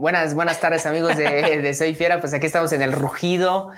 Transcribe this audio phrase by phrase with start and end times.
[0.00, 3.68] Buenas, buenas tardes amigos de, Soy Fiera, pues aquí estamos en el rugido.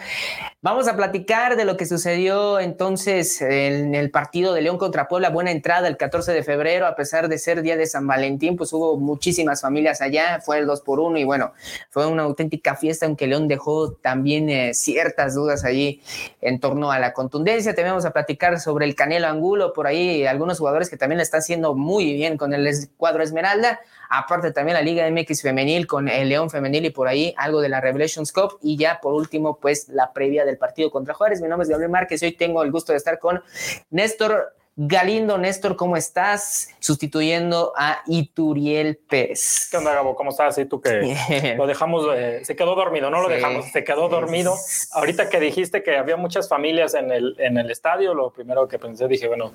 [0.61, 5.31] Vamos a platicar de lo que sucedió entonces en el partido de León contra Puebla.
[5.31, 8.73] Buena entrada el 14 de febrero, a pesar de ser día de San Valentín, pues
[8.73, 11.55] hubo muchísimas familias allá, fue el 2 por 1 y bueno,
[11.91, 16.03] fue una auténtica fiesta, aunque León dejó también eh, ciertas dudas allí
[16.41, 17.75] en torno a la contundencia.
[17.75, 21.25] Te vamos a platicar sobre el Canelo Angulo, por ahí algunos jugadores que también le
[21.25, 23.81] están haciendo muy bien con el cuadro Esmeralda
[24.13, 27.71] aparte también la Liga MX femenil con el León femenil y por ahí algo de
[27.71, 31.41] la Revelations Cup y ya por último pues la previa del partido contra Juárez.
[31.41, 33.43] Mi nombre es Gabriel Márquez y hoy tengo el gusto de estar con
[33.91, 36.71] Néstor Galindo, Néstor, ¿cómo estás?
[36.79, 39.69] Sustituyendo a Ituriel Pérez.
[39.71, 40.15] ¿Qué onda, Gabo?
[40.15, 40.57] ¿Cómo estás?
[40.57, 44.55] Y tú que lo dejamos, eh, se quedó dormido, no lo dejamos, se quedó dormido.
[44.93, 48.79] Ahorita que dijiste que había muchas familias en el, en el estadio, lo primero que
[48.79, 49.53] pensé, dije, bueno,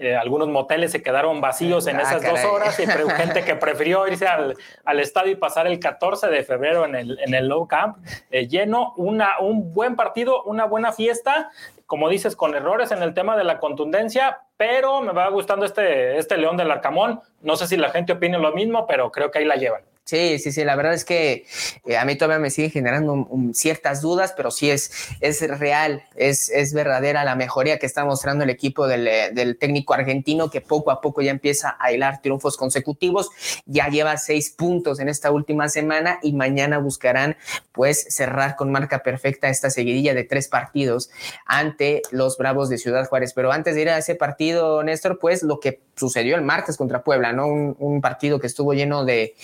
[0.00, 4.08] eh, algunos moteles se quedaron vacíos en ah, esas dos horas y gente que prefirió
[4.08, 7.68] irse al, al, estadio y pasar el 14 de febrero en el, en el Low
[7.68, 7.98] Camp
[8.30, 11.50] eh, lleno, una, un buen partido, una buena fiesta
[11.90, 16.18] como dices, con errores en el tema de la contundencia, pero me va gustando este,
[16.18, 17.20] este León del Arcamón.
[17.42, 19.82] No sé si la gente opina lo mismo, pero creo que ahí la llevan.
[20.10, 21.46] Sí, sí, sí, la verdad es que
[21.86, 26.48] eh, a mí todavía me sigue generando ciertas dudas, pero sí es, es real, es,
[26.50, 30.60] es verdadera la mejoría que está mostrando el equipo del, eh, del, técnico argentino que
[30.60, 33.30] poco a poco ya empieza a hilar triunfos consecutivos,
[33.66, 37.36] ya lleva seis puntos en esta última semana y mañana buscarán
[37.70, 41.10] pues cerrar con marca perfecta esta seguidilla de tres partidos
[41.46, 43.32] ante los Bravos de Ciudad Juárez.
[43.32, 47.04] Pero antes de ir a ese partido, Néstor, pues lo que sucedió el martes contra
[47.04, 47.46] Puebla, ¿no?
[47.46, 49.34] Un, partido que estuvo lleno de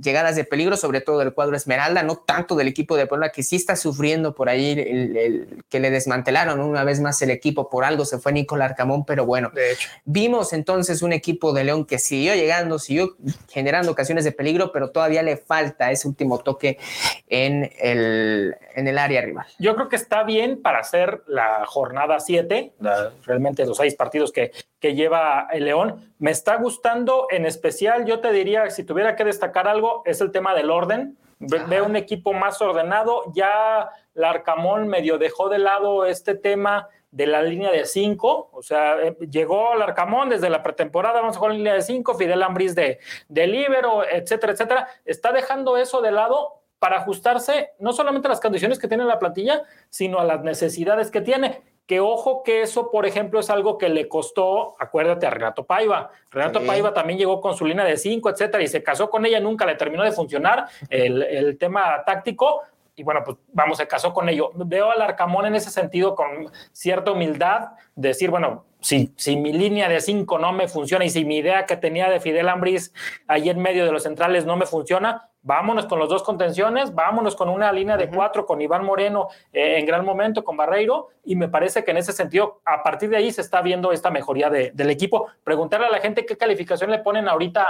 [0.00, 3.42] llegadas de peligro, sobre todo del cuadro Esmeralda, no tanto del equipo de Puebla, que
[3.42, 7.84] sí está sufriendo por ahí el, que le desmantelaron una vez más el equipo, por
[7.84, 9.50] algo se fue Nicolás Arcamón, pero bueno,
[10.04, 13.16] vimos entonces un equipo de León que siguió llegando, siguió
[13.48, 16.78] generando ocasiones de peligro, pero todavía le falta ese último toque
[17.28, 19.46] en el, en el área rival.
[19.58, 22.72] Yo creo que está bien para hacer la jornada 7,
[23.24, 26.12] realmente los seis partidos que, que lleva el León.
[26.18, 30.30] Me está gustando en especial, yo te diría, si tuviera que destacar algo, es el
[30.30, 31.16] tema del orden.
[31.38, 33.24] Veo un equipo más ordenado.
[33.34, 39.00] Ya Larcamón medio dejó de lado este tema de la línea de cinco, o sea,
[39.02, 42.74] eh, llegó Larcamón desde la pretemporada, vamos a jugar en línea de cinco, Fidel Ambris
[42.76, 44.88] de, de libero, etcétera, etcétera.
[45.04, 49.18] Está dejando eso de lado para ajustarse no solamente a las condiciones que tiene la
[49.18, 51.62] plantilla, sino a las necesidades que tiene.
[51.90, 56.12] Que ojo que eso, por ejemplo, es algo que le costó, acuérdate, a Renato Paiva.
[56.30, 59.40] Renato Paiva también llegó con su línea de cinco, etcétera, y se casó con ella,
[59.40, 62.62] nunca le terminó de funcionar el, el tema táctico,
[62.94, 64.52] y bueno, pues vamos, se casó con ello.
[64.54, 69.88] Veo al Arcamón en ese sentido con cierta humildad, decir, bueno, si, si mi línea
[69.88, 72.94] de cinco no me funciona y si mi idea que tenía de Fidel Ambris
[73.26, 77.34] ahí en medio de los centrales no me funciona, vámonos con los dos contenciones, vámonos
[77.36, 81.36] con una línea de cuatro, con Iván Moreno eh, en gran momento, con Barreiro, y
[81.36, 84.50] me parece que en ese sentido, a partir de ahí se está viendo esta mejoría
[84.50, 85.26] del equipo.
[85.44, 87.66] Preguntarle a la gente qué calificación le ponen ahorita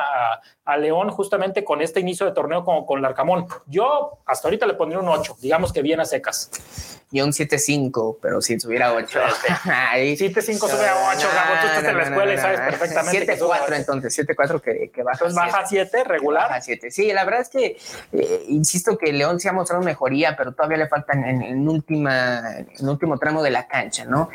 [0.65, 3.47] a, León justamente con este inicio de torneo con, con Larcamón.
[3.67, 7.00] Yo hasta ahorita le pondría un 8, digamos que bien a secas.
[7.13, 9.21] Y un 7-5, pero si subiera 8.
[9.65, 13.39] 7-5 sube a 8, Gabo, tú estás en la escuela y sabes perfectamente.
[13.39, 15.17] 7-4 entonces, 7-4 que, que baja.
[15.17, 16.49] Entonces baja 7, regular.
[16.49, 16.91] Baja 7.
[16.91, 17.79] Sí, la verdad es que
[18.13, 22.59] eh, insisto que León se ha mostrado mejoría, pero todavía le faltan en, en, última,
[22.59, 24.31] en último tramo de la cancha, ¿no?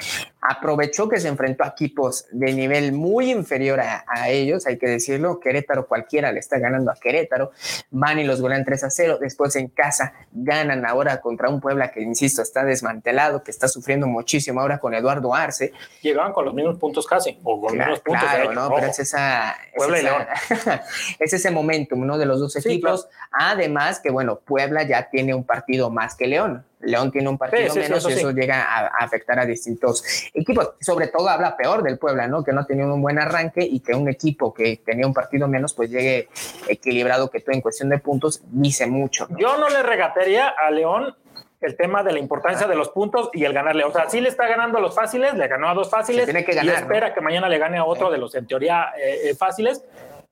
[0.48, 5.40] Aprovechó que se enfrentó a equipos de nivel muy inferior a, ellos, hay que decirlo.
[5.40, 7.52] Querétaro cualquiera le está ganando a Querétaro.
[7.90, 9.18] Van y los golean 3 a 0.
[9.20, 14.08] Después en casa ganan ahora contra un Puebla que, insisto, está desmantelado, que está sufriendo
[14.08, 15.74] muchísimo ahora con Eduardo Arce.
[16.02, 18.24] Llegaban con los mismos puntos casi, o con claro, puntos.
[18.24, 18.70] Claro, ¿no?
[18.76, 19.56] Pero es, esa,
[21.20, 22.18] es, ese momentum, ¿no?
[22.18, 23.08] De los dos equipos.
[23.32, 26.66] Además que, bueno, Puebla ya tiene un partido más que León.
[26.86, 30.04] León tiene un partido menos y eso llega a, afectar a distintos
[30.34, 30.72] equipos.
[30.80, 32.44] Sobre todo habla peor del Puebla, ¿no?
[32.44, 35.74] Que no tenido un buen arranque y que un equipo que tenía un partido menos,
[35.74, 36.30] pues llegue
[36.68, 39.28] equilibrado que tú en cuestión de puntos dice mucho.
[39.38, 41.16] Yo no le regatearía a León
[41.62, 43.84] el tema de la importancia de los puntos y el ganarle.
[43.84, 46.46] O sea, sí le está ganando a los fáciles, le ganó a dos fáciles tiene
[46.46, 49.30] que ganar, y espera que mañana le gane a otro de los en teoría eh,
[49.30, 49.84] eh, fáciles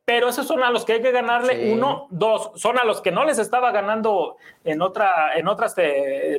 [0.06, 1.72] pero esos son a los que hay que ganarle.
[1.74, 5.76] Uno, dos, son a los que no les estaba ganando en, otra, en otras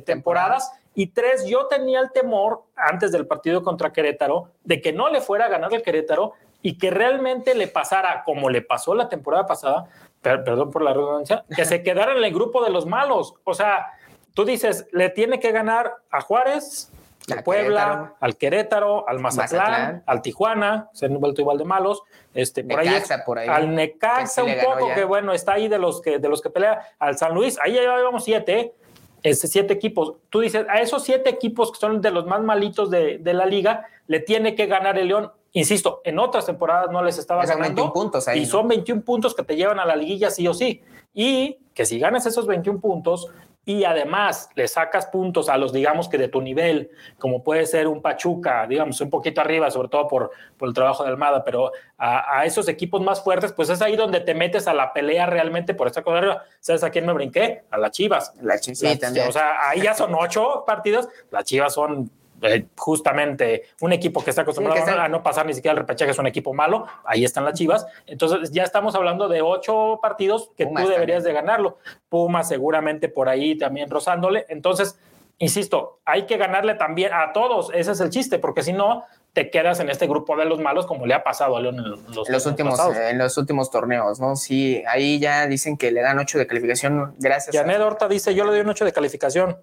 [0.05, 0.73] temporadas.
[0.95, 5.21] Y tres, yo tenía el temor antes del partido contra Querétaro de que no le
[5.21, 9.47] fuera a ganar el Querétaro y que realmente le pasara como le pasó la temporada
[9.47, 9.87] pasada,
[10.23, 13.35] perdón por la redundancia, que se quedara en el grupo de los malos.
[13.45, 13.93] O sea,
[14.35, 16.93] tú dices, le tiene que ganar a Juárez,
[17.33, 22.03] a Puebla, al Querétaro, al Mazatlán, al Tijuana, se han vuelto igual de malos,
[22.35, 22.91] este, por, ahí,
[23.25, 26.43] por ahí, al Necaxa un poco, que bueno, está ahí de los que, de los
[26.43, 28.75] que pelea, al San Luis, ahí ya llevamos siete,
[29.23, 30.15] este, siete equipos.
[30.29, 33.47] Tú dices, a esos siete equipos que son de los más malitos de, de la
[33.47, 35.33] liga, le tiene que ganar el León.
[35.53, 37.93] Insisto, en otras temporadas no les estaba ganando.
[37.93, 40.83] puntos y son 21 puntos que te llevan a la liguilla sí o sí.
[41.15, 43.31] Y que si ganas esos 21 puntos,
[43.65, 47.89] y además le sacas puntos a los, digamos que de tu nivel, como puede ser
[47.89, 51.73] un Pachuca, digamos, un poquito arriba, sobre todo por, por el trabajo de Almada, pero
[51.97, 55.75] a, esos equipos más fuertes, pues es ahí donde te metes a la pelea realmente
[55.75, 56.45] por esta cosa arriba.
[56.61, 57.65] ¿Sabes a quién me brinqué?
[57.71, 58.35] A las Chivas.
[58.43, 62.11] La Chivas, O sea, ahí ya son ocho partidos, las Chivas son
[62.45, 66.19] eh, justamente un equipo que está acostumbrado a no pasar ni siquiera el repechaje es
[66.19, 67.87] un equipo malo, ahí están las Chivas.
[68.07, 71.79] Entonces ya estamos hablando de ocho partidos que tú deberías de ganarlo.
[72.09, 74.47] Puma seguramente por ahí también rozándole.
[74.49, 74.99] Entonces,
[75.39, 79.05] insisto, hay que ganarle también a todos, ese es el chiste, porque si no,
[79.35, 81.91] te quedas en este grupo de los malos como le ha pasado a León en
[81.91, 84.37] los, últimos en los últimos torneos, ¿no?
[84.37, 88.45] Sí, ahí ya dicen que le dan 8 de calificación gracias Janet Horta dice, yo
[88.45, 89.59] le doy un 8 de calificación.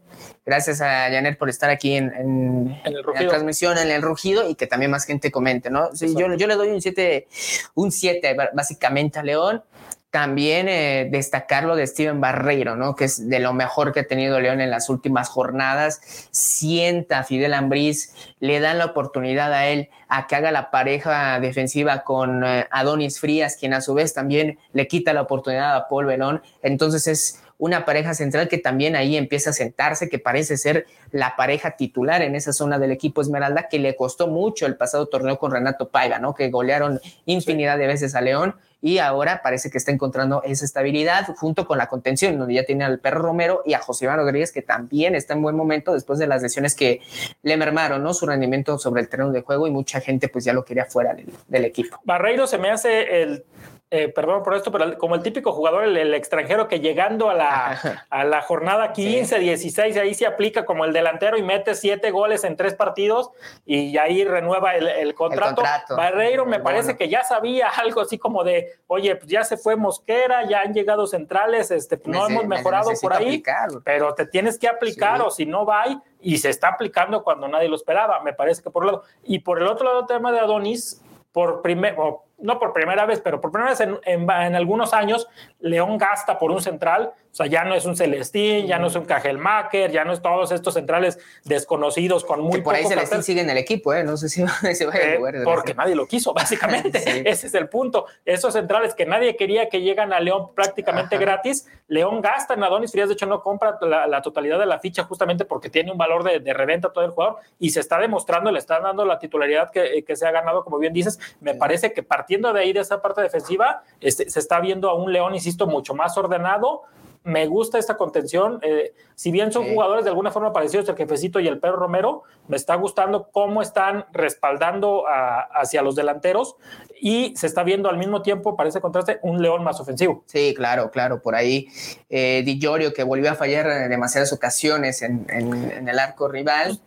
[0.45, 4.67] Gracias a Janet por estar aquí en, en, la transmisión, en el rugido y que
[4.67, 5.95] también más gente comente, ¿no?
[5.95, 7.27] Sí, yo, yo le doy un 7,
[7.75, 9.63] un 7 básicamente a León.
[10.11, 12.95] También eh, destacar lo de Steven Barreiro, ¿no?
[12.95, 16.01] Que es de lo mejor que ha tenido León en las últimas jornadas.
[16.31, 21.39] Sienta a Fidel Ambriz, le dan la oportunidad a él a que haga la pareja
[21.39, 25.87] defensiva con eh, Adonis Frías, quien a su vez también le quita la oportunidad a
[25.87, 26.41] Paul Belón.
[26.61, 31.35] Entonces es una pareja central que también ahí empieza a sentarse, que parece ser la
[31.35, 35.37] pareja titular en esa zona del equipo Esmeralda, que le costó mucho el pasado torneo
[35.37, 36.33] con Renato Paiva, ¿no?
[36.33, 41.27] Que golearon infinidad de veces a León y ahora parece que está encontrando esa estabilidad
[41.35, 44.51] junto con la contención, donde ya tiene al Perro Romero y a José Iván Rodríguez,
[44.51, 47.01] que también está en buen momento después de las lesiones que
[47.43, 48.15] le mermaron, ¿no?
[48.15, 51.13] Su rendimiento sobre el terreno de juego y mucha gente pues ya lo quería fuera
[51.13, 51.99] del, del equipo.
[52.05, 53.45] Barreiro se me hace el
[53.93, 58.05] eh, perdón por esto, pero como el típico jugador, el, extranjero que llegando a la,
[58.09, 62.45] a la jornada 15, 16, ahí se aplica como el delantero y mete siete goles
[62.45, 63.31] en tres partidos
[63.65, 65.61] y ahí renueva el, contrato.
[65.89, 69.75] Barreiro me parece que ya sabía algo así como de, oye, pues ya se fue
[69.75, 73.43] Mosquera, ya han llegado centrales, este, pues no hemos mejorado por ahí,
[73.83, 75.83] pero te tienes que aplicar o si no va
[76.21, 79.03] y se está aplicando cuando nadie lo esperaba, me parece que por un lado.
[79.23, 81.01] Y por el otro lado, el tema de Adonis,
[81.33, 81.95] por primer,
[82.41, 85.27] no por primera vez, pero por primera vez en, en, algunos años,
[85.59, 87.13] León gasta por un central.
[87.31, 90.21] O sea, ya no es un Celestín, ya no es un Cajelmacher, ya no es
[90.21, 94.03] todos estos centrales desconocidos con muy que por ahí Celestín sigue en el equipo, ¿eh?
[94.03, 94.45] No sé si
[94.75, 97.29] se va a eh, Porque nadie lo quiso, básicamente.
[97.29, 98.05] Ese es el punto.
[98.25, 102.91] Esos centrales que nadie quería que llegan a León prácticamente gratis, León gasta en Adonis
[102.91, 103.07] Frías.
[103.07, 106.39] De hecho, no compra la, totalidad de la ficha justamente porque tiene un valor de,
[106.39, 110.03] de, reventa todo el jugador y se está demostrando, le está dando la titularidad que,
[110.03, 111.17] que se ha ganado, como bien dices.
[111.39, 114.95] Me parece que partiendo de ahí, de esa parte defensiva, este, se está viendo a
[114.95, 116.83] un León, insisto, mucho más ordenado.
[117.23, 118.59] Me gusta esta contención.
[118.63, 122.23] Eh, si bien son jugadores de alguna forma parecidos, el jefecito y el perro Romero,
[122.47, 126.55] me está gustando cómo están respaldando hacia los delanteros
[126.99, 130.23] y se está viendo al mismo tiempo, parece contraste, un León más ofensivo.
[130.25, 131.21] Sí, claro, claro.
[131.21, 131.67] Por ahí
[132.09, 136.79] eh, Di Giorgio, que volvió a fallar en demasiadas ocasiones en, el arco rival.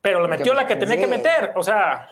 [0.00, 2.08] Pero le metió la que tenía que meter, o sea.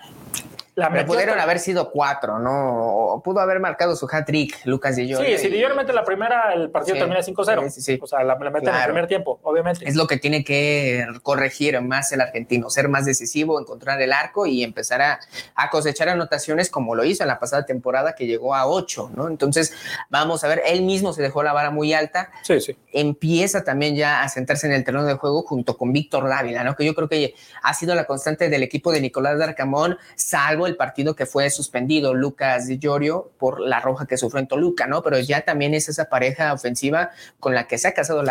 [0.76, 3.14] La pudieron haber sido cuatro, ¿no?
[3.14, 6.70] O pudo haber marcado su hat-trick Lucas Di Sí, si Di mete la primera, el
[6.70, 7.70] partido termina 5-0.
[7.70, 9.88] Sí, sí, o sea, la, mete en el primer tiempo, obviamente.
[9.88, 14.44] Es lo que tiene que corregir más el argentino, ser más decisivo, encontrar el arco
[14.44, 15.20] y empezar a,
[15.54, 19.28] a cosechar anotaciones como lo hizo en la pasada temporada que llegó a 8, ¿no?
[19.28, 19.72] Entonces,
[20.10, 22.30] vamos a ver, él mismo se dejó la vara muy alta.
[22.42, 22.76] Sí, sí.
[22.92, 26.76] Empieza también ya a sentarse en el terreno de juego junto con Víctor Dávila, ¿no?
[26.76, 30.76] Que yo creo que ha sido la constante del equipo de Nicolás Darcamón, salvo el
[30.76, 35.02] partido que fue suspendido Lucas Di Giorgio por la roja que sufrió en Toluca, ¿no?
[35.02, 38.26] Pero ya también es esa pareja ofensiva con la que se ha casado el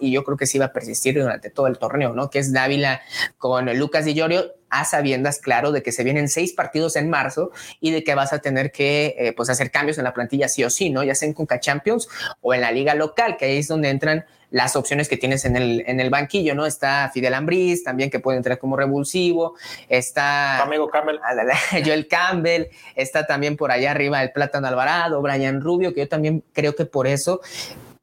[0.00, 2.30] y yo creo que sí va a persistir durante todo el torneo, ¿no?
[2.30, 3.00] Que es Dávila
[3.38, 7.50] con Lucas Di Giorgio a sabiendas, claro, de que se vienen seis partidos en marzo
[7.80, 10.64] y de que vas a tener que eh, pues hacer cambios en la plantilla sí
[10.64, 11.04] o sí, ¿no?
[11.04, 12.08] Ya sea en Conca Champions
[12.40, 15.56] o en la liga local, que ahí es donde entran las opciones que tienes en
[15.56, 16.66] el, en el banquillo, ¿no?
[16.66, 19.54] Está Fidel Ambriz, también que puede entrar como revulsivo,
[19.88, 20.62] está...
[20.62, 21.18] Amigo Campbell.
[21.84, 26.42] Joel Campbell, está también por allá arriba el Plátano Alvarado, Brian Rubio, que yo también
[26.52, 27.40] creo que por eso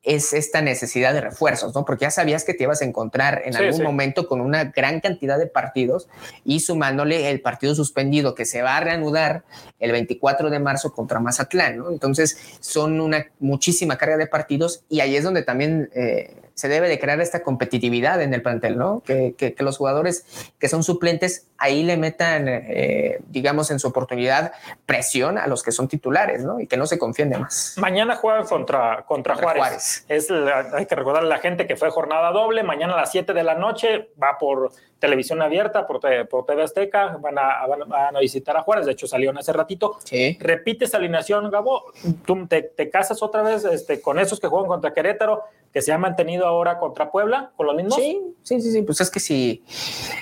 [0.03, 1.86] es esta necesidad de refuerzos, ¿no?
[1.86, 5.39] Porque ya sabías que te ibas a encontrar en algún momento con una gran cantidad
[5.39, 6.10] de partidos
[6.43, 9.43] y sumándole el partido suspendido que se va a reanudar
[9.79, 11.89] el 24 de marzo contra Mazatlán, ¿no?
[11.89, 16.88] Entonces son una muchísima carga de partidos y ahí es donde también eh, se debe
[16.88, 19.01] de crear esta competitividad en el plantel, ¿no?
[19.01, 20.25] Que, que, los jugadores
[20.60, 24.51] que son suplentes ahí le metan, eh, digamos, en su oportunidad
[24.86, 26.60] presión a los que son titulares, ¿no?
[26.60, 27.75] Y que no se confíen de más.
[27.77, 29.92] Mañana juegan contra, contra, Juárez.
[30.07, 32.63] Es hay que recordar a la gente que fue jornada doble.
[32.63, 37.17] Mañana a las 7 de la noche va por televisión abierta, por, por TV Azteca.
[37.19, 38.85] Van a, van, a visitar a Juárez.
[38.85, 39.97] De hecho, salieron hace ratito.
[40.03, 40.38] Sí.
[40.39, 41.85] Repite esa alineación, Gabo.
[42.25, 45.91] Tú te, te casas otra vez este, con esos que juegan contra Querétaro que se
[45.91, 47.95] ha mantenido ahora contra Puebla con los mismos.
[47.95, 48.81] Sí, sí, sí, sí.
[48.83, 49.63] Pues es que si,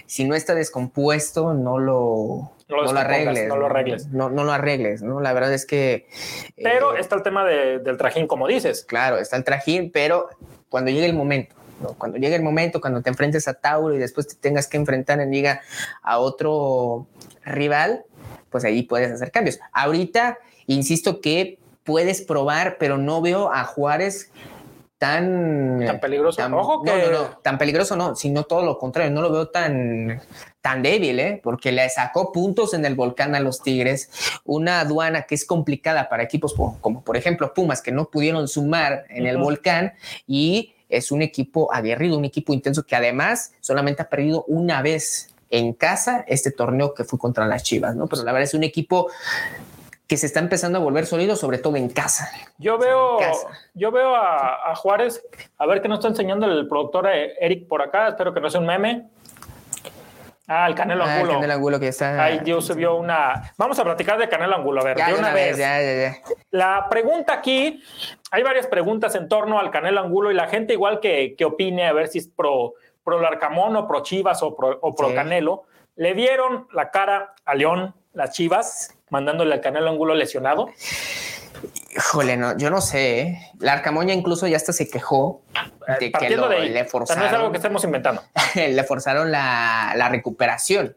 [0.05, 3.47] si no está descompuesto, no lo, no lo, arregles.
[3.47, 4.07] No lo arregles.
[4.07, 5.19] No, no, lo arregles, ¿no?
[5.19, 6.07] La verdad es que.
[6.55, 8.83] Pero eh, está el tema del trajín, como dices.
[8.83, 10.29] Claro, está el trajín, pero
[10.69, 11.55] cuando llegue el momento.
[11.97, 15.19] Cuando llegue el momento, cuando te enfrentes a Tauro y después te tengas que enfrentar
[15.19, 15.61] en liga
[16.03, 17.07] a otro
[17.43, 18.05] rival,
[18.51, 19.59] pues ahí puedes hacer cambios.
[19.71, 20.37] Ahorita,
[20.67, 24.31] insisto que puedes probar, pero no veo a Juárez
[24.97, 25.83] tan...
[25.83, 26.37] Tan peligroso.
[26.37, 26.91] Tan, Ojo que...
[26.91, 30.21] no, no, tan peligroso no, sino todo lo contrario, no lo veo tan,
[30.61, 31.39] tan débil, ¿eh?
[31.43, 34.09] porque le sacó puntos en el volcán a los Tigres,
[34.45, 39.05] una aduana que es complicada para equipos como, por ejemplo Pumas, que no pudieron sumar
[39.09, 39.93] en el volcán
[40.27, 45.33] y es un equipo aguerrido, un equipo intenso que además solamente ha perdido una vez
[45.49, 48.07] en casa este torneo que fue contra las Chivas, ¿no?
[48.07, 49.09] Pero la verdad es un equipo
[50.07, 52.29] que se está empezando a volver sólido, sobre todo en casa.
[52.57, 53.17] Yo veo,
[53.73, 55.25] Yo veo a, Juárez,
[55.57, 58.49] a ver qué nos está enseñando el productor eh, Eric por acá, espero que no
[58.49, 59.07] sea un meme.
[60.53, 61.31] Ah, el Canelo ah, Angulo.
[61.31, 62.21] El Canelo Angulo que está.
[62.21, 63.53] Ahí Dios subió una.
[63.57, 64.81] Vamos a platicar de Canelo Angulo.
[64.81, 65.57] A ver, de una, vez.
[65.57, 66.17] Ya, ya, ya.
[66.49, 67.81] La pregunta aquí,
[68.31, 71.87] hay varias preguntas en torno al Canelo Angulo y la gente igual que, que opine,
[71.87, 72.73] a ver si es pro,
[73.05, 75.63] pro Larcamón o pro Chivas o pro, o pro Canelo.
[75.95, 80.69] Le dieron la cara a León, las Chivas mandándole al Canelo Angulo lesionado?
[81.95, 83.21] Híjole, no, yo no sé.
[83.21, 83.51] ¿eh?
[83.59, 85.41] La Arcamoña incluso ya hasta se quejó
[85.99, 87.23] de que le forzaron.
[87.23, 88.23] no es algo que estemos inventando.
[88.55, 90.95] le forzaron la, la recuperación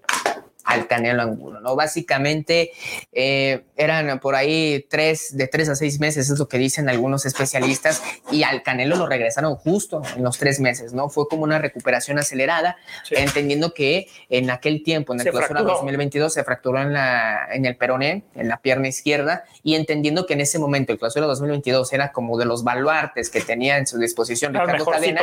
[0.64, 1.76] al Canelo Angulo, ¿no?
[1.76, 2.72] Básicamente
[3.12, 7.26] eh, eran por ahí tres, de tres a seis meses, es lo que dicen algunos
[7.26, 11.08] especialistas, y al Canelo lo regresaron justo en los tres meses, ¿no?
[11.08, 12.76] Fue como una recuperación acelerada,
[13.10, 17.76] entendiendo que en aquel tiempo, en el clausura 2022, se fracturó en, la, en el
[17.76, 22.12] peroné, en la pierna izquierda, y entendiendo que en ese momento el clausura 2022 era
[22.12, 25.22] como de los baluartes que tenía en su disposición Ricardo Cadena,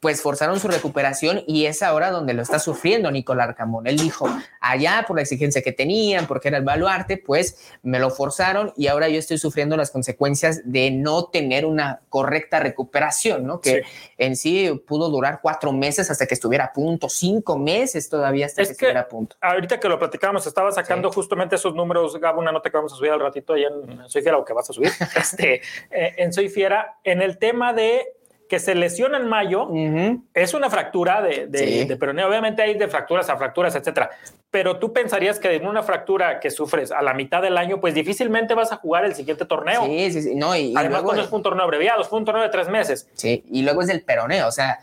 [0.00, 3.86] pues forzaron su recuperación y es ahora donde lo está sufriendo Nicolás Arcamón.
[3.86, 4.28] Él dijo,
[4.60, 8.88] allá por la exigencia que tenían, porque era el baluarte, pues me lo forzaron y
[8.88, 13.60] ahora yo estoy sufriendo las consecuencias de no tener una correcta recuperación, ¿no?
[13.60, 13.82] Que
[14.18, 18.64] en sí pudo durar cuatro meses hasta que estuviera a punto, cinco meses todavía hasta
[18.64, 19.36] que, estuviera a punto.
[19.40, 22.96] Ahorita que lo platicábamos, estaba sacando justamente esos números, Gabo, una nota que vamos a
[22.96, 26.32] subir al ratito ahí en Soy Fiera o que vas a subir, este, eh, en
[26.32, 28.15] Soy Fiera, en el tema de
[28.48, 29.68] que se lesiona en mayo,
[30.34, 32.28] es una fractura de, de, peroneo.
[32.28, 34.10] Obviamente hay de fracturas a fracturas, etcétera.
[34.50, 37.94] Pero tú pensarías que en una fractura que sufres a la mitad del año, pues
[37.94, 39.84] difícilmente vas a jugar el siguiente torneo.
[39.84, 40.34] Sí, sí, sí.
[40.34, 43.08] No, y, Además, cuando es un torneo abreviado, fue un torneo de tres meses.
[43.14, 44.78] Sí, y luego es del peroneo, o sea,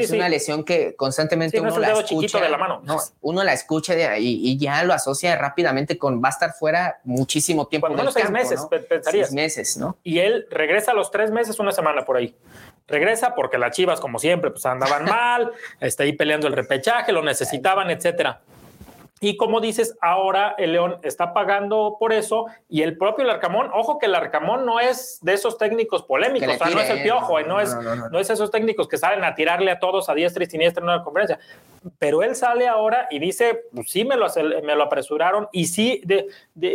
[0.00, 2.40] es una lesión que constantemente uno la escucha.
[2.40, 2.80] de la mano.
[2.84, 6.54] No, uno la escucha de, y, y, ya lo asocia rápidamente con va a estar
[6.54, 7.88] fuera muchísimo tiempo.
[7.88, 9.28] Lo menos seis meses, pensarías.
[9.28, 9.98] Seis meses, ¿no?
[10.02, 12.34] Y él regresa a los tres meses, una semana por ahí
[12.92, 17.22] regresa porque las Chivas, como siempre, pues andaban mal, está ahí peleando el repechaje, lo
[17.22, 18.42] necesitaban, etcétera.
[19.20, 23.98] Y como dices, ahora el León está pagando por eso y el propio Larcamón, ojo
[24.00, 27.40] que el Arcamón no es de esos técnicos polémicos, o sea, no es el piojo,
[27.40, 27.72] no, no, es,
[28.10, 30.90] no, es esos técnicos que salen a tirarle a todos a diestra y siniestra en
[30.90, 31.38] una conferencia
[31.98, 34.26] pero él sale ahora y dice, pues sí, me lo,
[34.62, 36.28] me lo apresuraron y sí, de,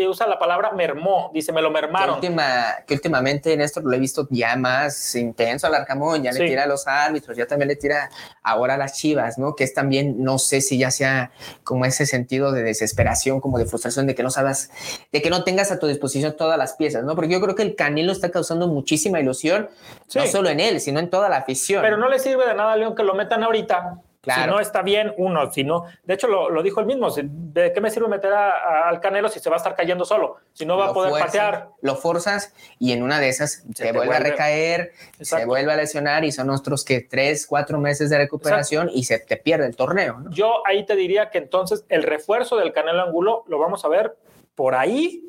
[0.08, 2.20] usa la palabra mermó, dice, me lo mermaron.
[2.20, 6.48] Que, última, que últimamente Néstor lo he visto ya más intenso al Arcamón, ya le
[6.48, 8.10] tira a los árbitros, ya también le tira
[8.44, 9.56] ahora a las chivas, ¿no?
[9.56, 11.32] Que es también, no sé si ya sea
[11.64, 14.72] como ese sentido de desesperación, como de frustración, de que no sabes,
[15.12, 17.16] de que no tengas a tu disposición todas las piezas, ¿no?
[17.16, 19.70] Porque yo creo que el Canelo está causando muchísima ilusión,
[20.16, 21.82] no solo en él, sino en toda la afición.
[21.82, 24.82] Pero no le sirve de nada a León que lo metan ahorita si no está
[24.82, 28.34] bien, uno, si no, de hecho lo, dijo él mismo, ¿de qué me sirve meter
[28.34, 30.38] al Canelo si se va a estar cayendo solo?
[30.54, 31.70] Si no va a poder patear.
[31.82, 36.26] Lo forzas y en una de esas se, vuelve, a recaer, se vuelve a lesionar
[36.26, 40.24] y son otros que tres, cuatro meses de recuperación y se te pierde el torneo.
[40.30, 44.18] Yo ahí te diría que entonces el refuerzo del Canelo Angulo lo vamos a ver
[44.56, 45.27] por ahí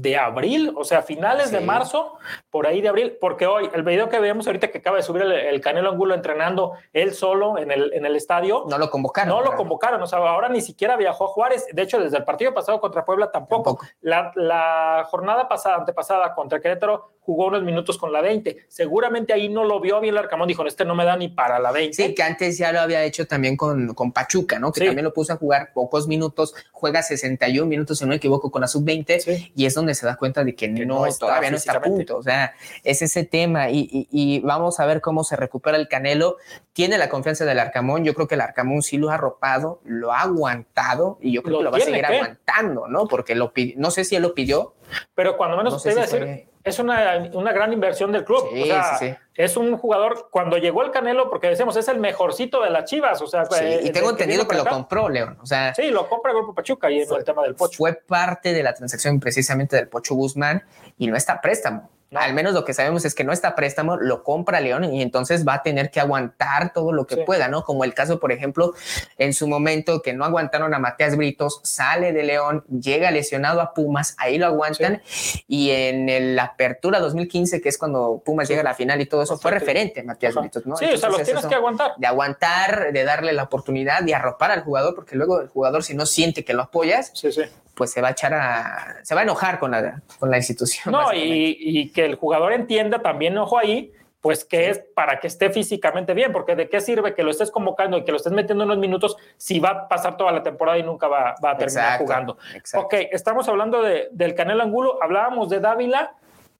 [0.00, 2.14] de abril, o sea, finales de marzo,
[2.50, 5.22] por ahí de abril, porque hoy el video que vemos ahorita que acaba de subir
[5.22, 8.64] el, Canelo Angulo entrenando él solo en el, en el estadio.
[8.68, 9.28] No lo convocaron.
[9.28, 11.66] No lo convocaron, o sea, ahora ni siquiera viajó a Juárez.
[11.72, 13.78] De hecho, desde el partido pasado contra Puebla tampoco.
[14.00, 18.66] La, la, jornada pasada, antepasada contra Querétaro, jugó unos minutos con la 20.
[18.68, 21.58] Seguramente ahí no lo vio bien el Arcamón, dijo, este no me da ni para
[21.58, 21.94] la 20.
[21.94, 24.72] Sí, que antes ya lo había hecho también con, con Pachuca, ¿no?
[24.72, 28.50] Que también lo puso a jugar pocos minutos, juega 61 minutos, si no me equivoco,
[28.50, 31.74] con la sub-20, y es donde se da cuenta de que, no, todavía no está
[31.74, 32.16] a punto.
[32.16, 32.54] O sea,
[32.84, 36.36] es ese tema, y, vamos a ver cómo se recupera el Canelo.
[36.72, 40.12] Tiene la confianza del Arcamón, yo creo que el Arcamón sí lo ha arropado, lo
[40.12, 43.06] ha aguantado, y yo creo que lo va a seguir aguantando, ¿no?
[43.06, 44.74] Porque lo no sé si él lo pidió.
[45.14, 48.44] Pero cuando menos decir, es una, una, gran inversión del club.
[48.52, 52.70] o sea, es un jugador, cuando llegó el Canelo, porque decimos, es el mejorcito de
[52.70, 53.22] las Chivas.
[53.22, 55.38] O sea, eh, y tengo entendido que, lo compró León.
[55.40, 57.78] O sea, sí, lo compra el Grupo Pachuca y el tema del Pocho.
[57.78, 60.62] Fue parte de la transacción precisamente del Pocho Guzmán
[60.98, 61.88] y no está préstamo.
[62.12, 65.46] Al menos lo que sabemos es que no está préstamo, lo compra León y entonces
[65.46, 67.62] va a tener que aguantar todo lo que pueda, ¿no?
[67.62, 68.74] Como el caso, por ejemplo,
[69.16, 73.74] en su momento que no aguantaron a Matías Britos, sale de León, llega lesionado a
[73.74, 75.02] Pumas, ahí lo aguantan
[75.46, 79.22] y en la apertura 2015, que es cuando Pumas llega a la final y todo
[79.22, 80.76] eso, fue referente Matías Britos, ¿no?
[80.76, 81.92] Sí, o sea, los tienes que aguantar.
[81.96, 85.94] De aguantar, de darle la oportunidad, de arropar al jugador, porque luego el jugador si
[85.94, 87.42] no siente que lo apoyas, sí, sí
[87.80, 90.92] pues se va a echar a, se va a enojar con la, con la institución.
[90.92, 95.28] No, y, y, que el jugador entienda también, ojo ahí, pues que es para que
[95.28, 98.34] esté físicamente bien, porque de qué sirve que lo estés convocando y que lo estés
[98.34, 101.56] metiendo unos minutos si va a pasar toda la temporada y nunca va, va a
[101.56, 102.36] terminar jugando.
[102.74, 106.16] Ok, estamos hablando de, del Canelo Angulo, hablábamos de Dávila.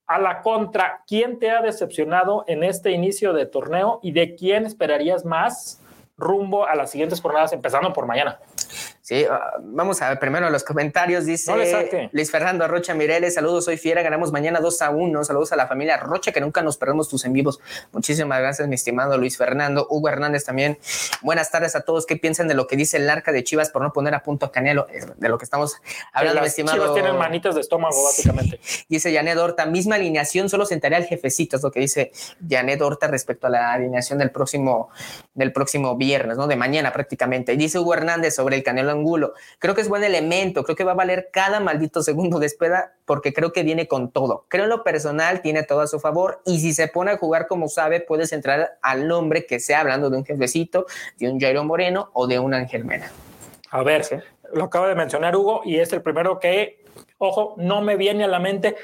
[0.06, 4.64] A la contra, ¿quién te ha decepcionado en este inicio de torneo y de quién
[4.64, 5.82] esperarías más
[6.16, 8.40] rumbo a las siguientes jornadas, empezando por mañana?
[9.10, 11.26] Sí, ah, vamos a ver primero los comentarios.
[11.26, 15.24] Dice Luis Fernando Rocha Mireles, saludos, soy Fiera, ganamos mañana 2 a 1.
[15.24, 17.58] Saludos a la familia Rocha, que nunca nos perdemos tus en vivos.
[17.90, 19.88] Muchísimas gracias, mi estimado Luis Fernando.
[19.90, 20.78] Hugo Hernández también.
[21.22, 22.06] Buenas tardes a todos.
[22.06, 24.46] ¿Qué piensan de lo que dice el arca de Chivas por no poner a punto
[24.46, 24.86] a Canelo?
[25.16, 25.78] De lo que estamos
[26.12, 26.76] hablando, estimado.
[26.76, 28.60] Chivas tienen manitas de estómago, básicamente.
[28.88, 32.12] dice Janet Horta, misma alineación, solo sentaría al jefecito, es lo que dice
[32.48, 34.88] Janet Horta respecto a la alineación del próximo,
[35.34, 36.46] del próximo viernes, ¿no?
[36.46, 37.56] De mañana prácticamente.
[37.56, 39.34] Dice Hugo Hernández sobre el Canelo Angulo.
[39.58, 42.94] Creo que es buen elemento, creo que va a valer cada maldito segundo de espera
[43.04, 44.44] porque creo que viene con todo.
[44.48, 47.46] Creo en lo personal tiene todo a su favor y si se pone a jugar
[47.46, 50.86] como sabe, puedes entrar al nombre que sea hablando de un jefecito,
[51.18, 53.10] de un Jairo Moreno o de un Ángel Mena.
[53.70, 56.84] A ver, lo acaba de mencionar Hugo y es el primero que,
[57.18, 58.76] ojo, no me viene a la mente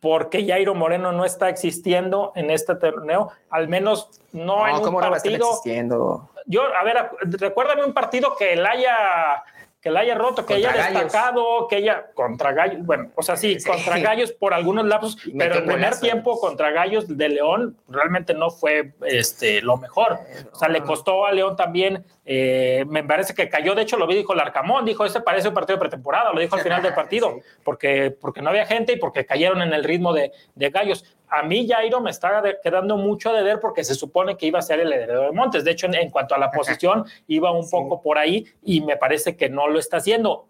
[0.00, 5.50] porque Jairo Moreno no está existiendo en este torneo, al menos no, en un partido.
[5.50, 6.28] existiendo?
[6.46, 9.44] Yo, a ver, recuérdame un partido que él haya
[9.82, 13.58] que la haya roto, que haya destacado, que haya contra Gallos, bueno, o sea, sí,
[13.66, 18.50] contra Gallos por algunos lapsos, pero el primer tiempo contra Gallos de León realmente no
[18.50, 20.20] fue este, lo mejor.
[20.52, 24.06] O sea, le costó a León también, eh, me parece que cayó, de hecho lo
[24.06, 26.82] vi, dijo el Arcamón, dijo, este parece un partido de pretemporada, lo dijo al final
[26.82, 30.70] del partido, porque, porque no había gente y porque cayeron en el ritmo de, de
[30.70, 34.58] Gallos a mí Jairo me está quedando mucho de ver porque se supone que iba
[34.58, 35.64] a ser el heredero de Montes.
[35.64, 39.34] De hecho, en, cuanto a la posición, iba un poco por ahí y me parece
[39.34, 40.44] que no lo está haciendo.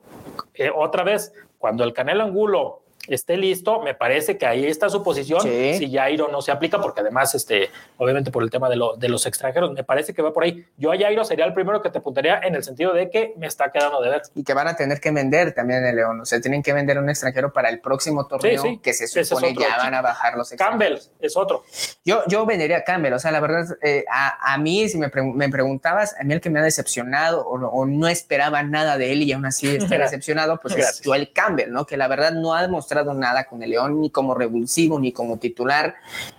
[0.54, 5.02] Eh, otra vez, cuando el Canelo Angulo esté listo, me parece que ahí está su
[5.02, 5.42] posición.
[5.42, 9.26] Si Jairo no se aplica, porque además, este, obviamente por el tema de, de, los
[9.26, 10.64] extranjeros, me parece que va por ahí.
[10.76, 13.46] Yo a Jairo sería el primero que te apuntaría en el sentido de que me
[13.46, 14.22] está quedando de ver.
[14.34, 16.20] Y que van a tener que vender también el León.
[16.20, 19.76] O sea, tienen que vender un extranjero para el próximo torneo que se supone ya
[19.76, 21.64] van a bajar los Campbell es otro.
[22.04, 23.12] Yo, yo vendería a Campbell.
[23.14, 26.40] O sea, la verdad, eh, a, a, mí, si me, me, preguntabas, a mí el
[26.40, 30.60] que me ha decepcionado o, no esperaba nada de él y aún así está decepcionado,
[30.60, 31.86] pues es Joel Campbell, ¿no?
[31.86, 35.38] Que la verdad no ha demostrado nada con el León, ni como revulsivo, ni como
[35.38, 35.94] titular.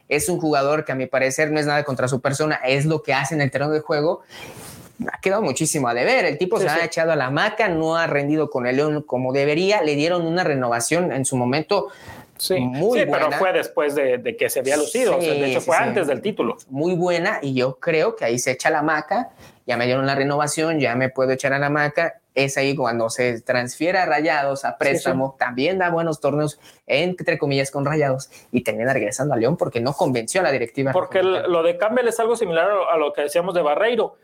[0.10, 3.02] Es un jugador que a mi parecer no es nada contra su persona, es lo
[3.02, 4.22] que hace en el terreno de juego.
[5.12, 6.26] Ha quedado muchísimo a deber.
[6.26, 9.34] El tipo se ha echado a la maca, no ha rendido con el León como
[9.34, 9.82] debería.
[9.82, 11.90] Le dieron una renovación en su momento
[12.38, 16.08] Sí, muy sí, pero fue después de, que se había lucido, de hecho fue antes
[16.08, 16.58] del título.
[16.70, 19.30] Muy buena y yo creo que ahí se echa la maca,
[19.66, 23.10] ya me dieron la renovación, ya me puedo echar a la maca es ahí cuando
[23.10, 28.64] se transfiere a Rayados a préstamo, también da buenos torneos, entre comillas, con Rayados, y
[28.64, 30.92] termina regresando a León porque no convenció a la directiva.
[30.92, 34.16] Porque lo de Campbell es algo similar a lo que decíamos de Barreiro.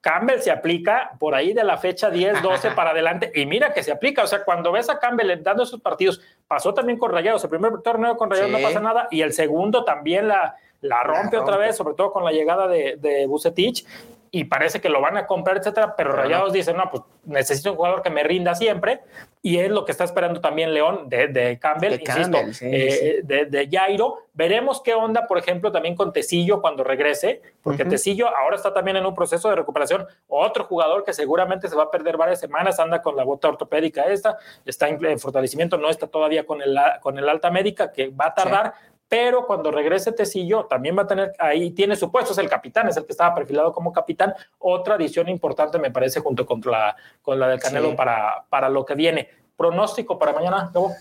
[0.00, 3.84] Campbell se aplica por ahí de la fecha 10, 12 para adelante, y mira que
[3.84, 4.24] se aplica.
[4.24, 7.44] O sea, cuando ves a Campbell dando esos partidos, pasó también con Rayados.
[7.44, 11.38] El primer torneo con Rayados no pasa nada, y el segundo también la, la rompe
[11.38, 13.86] otra vez, sobre todo con la llegada de, de Bucetich
[14.34, 17.76] y parece que lo van a comprar, etcétera, pero Rayados dice, no, pues necesito un
[17.76, 19.02] jugador que me rinda siempre
[19.42, 24.20] y es lo que está esperando también León de, Campbell, insisto, eh, De, de, Jairo.
[24.32, 28.96] Veremos qué onda, por ejemplo, también con Tecillo cuando regrese, porque Tecillo ahora está también
[28.96, 30.06] en un proceso de recuperación.
[30.28, 34.04] Otro jugador que seguramente se va a perder varias semanas, anda con la bota ortopédica
[34.04, 38.28] esta, está en, fortalecimiento, no está todavía con el, con el alta médica, que va
[38.28, 38.74] a tardar,
[39.12, 42.88] pero cuando regrese Tecillo también va a tener ahí, tiene su puesto, es el capitán,
[42.88, 44.32] es el que estaba perfilado como capitán.
[44.58, 48.86] Otra adición importante me parece junto con la, con la del Canelo para, para lo
[48.86, 49.28] que viene.
[49.62, 50.92] Pronóstico para mañana, ¿cómo?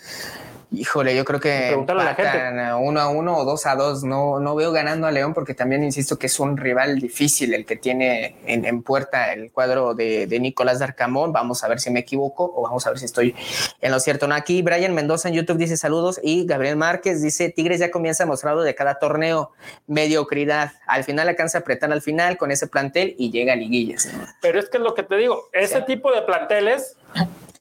[0.73, 4.03] Híjole, yo creo que uno a uno o dos a dos.
[4.03, 7.65] No, no veo ganando a León porque también insisto que es un rival difícil el
[7.65, 11.33] que tiene en, puerta el cuadro de, Nicolás Darcamón.
[11.33, 13.35] Vamos a ver si me equivoco o vamos a ver si estoy
[13.81, 14.27] en lo cierto.
[14.27, 18.25] No, aquí Brian Mendoza en YouTube dice saludos y Gabriel Márquez dice Tigres ya comienza
[18.25, 19.53] a mostrarlo de cada torneo.
[19.87, 20.73] Mediocridad.
[20.85, 24.07] Al final alcanza a apretar al final con ese plantel y llega a liguillas.
[24.39, 26.95] Pero es que es lo que te digo, ese tipo de planteles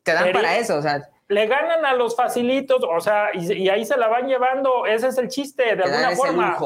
[0.02, 3.84] te dan para eso, o sea le ganan a los facilitos, o sea, y, ahí
[3.84, 6.58] se la van llevando, ese es el chiste, de alguna forma.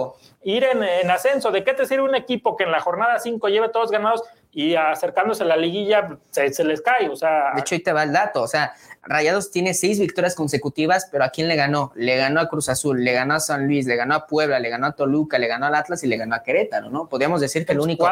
[0.42, 3.68] Ir en, ascenso, ¿de qué te sirve un equipo que en la jornada 5 lleve
[3.68, 7.11] todos ganados y acercándose a la liguilla se, les cae?
[7.11, 7.53] O sea.
[7.55, 8.73] De hecho, ahí te va el dato, o sea,
[9.07, 11.93] Rayados tiene seis victorias consecutivas, pero ¿a quién le ganó?
[11.95, 14.69] Le ganó a Cruz Azul, le ganó a San Luis, le ganó a Puebla, le
[14.69, 17.09] ganó a Toluca, le ganó al Atlas y le ganó a Querétaro, ¿no?
[17.09, 18.09] Podríamos decir que el único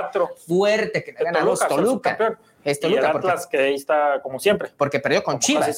[0.46, 2.38] fuerte que le ganó es Toluca.
[2.64, 4.70] Es y el Atlas que ahí está como siempre.
[4.76, 5.76] Porque perdió con Chivas.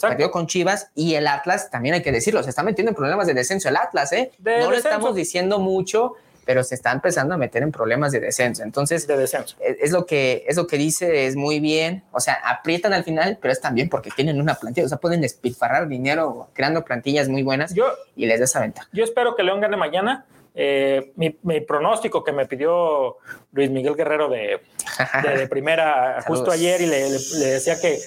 [0.00, 3.26] Perdió con Chivas y el Atlas, también hay que decirlo, se está metiendo en problemas
[3.26, 4.30] de descenso el Atlas, ¿eh?
[4.38, 6.14] no lo estamos diciendo mucho,
[6.48, 8.62] pero se está empezando a meter en problemas de descenso.
[8.62, 9.54] Entonces, de descenso.
[9.60, 12.04] Es, lo que, es lo que dice, es muy bien.
[12.10, 14.86] O sea, aprietan al final, pero es también porque tienen una plantilla.
[14.86, 18.88] O sea, pueden despilfarrar dinero creando plantillas muy buenas yo, y les da esa ventaja.
[18.94, 23.18] Yo espero que León gane mañana eh, mi, pronóstico que me pidió
[23.52, 24.62] Luis Miguel Guerrero de,
[25.36, 27.98] de, primera justo ayer y le, decía que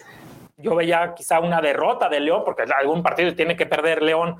[0.57, 4.37] yo veía quizá una derrota de León, porque algún partido tiene que perder León,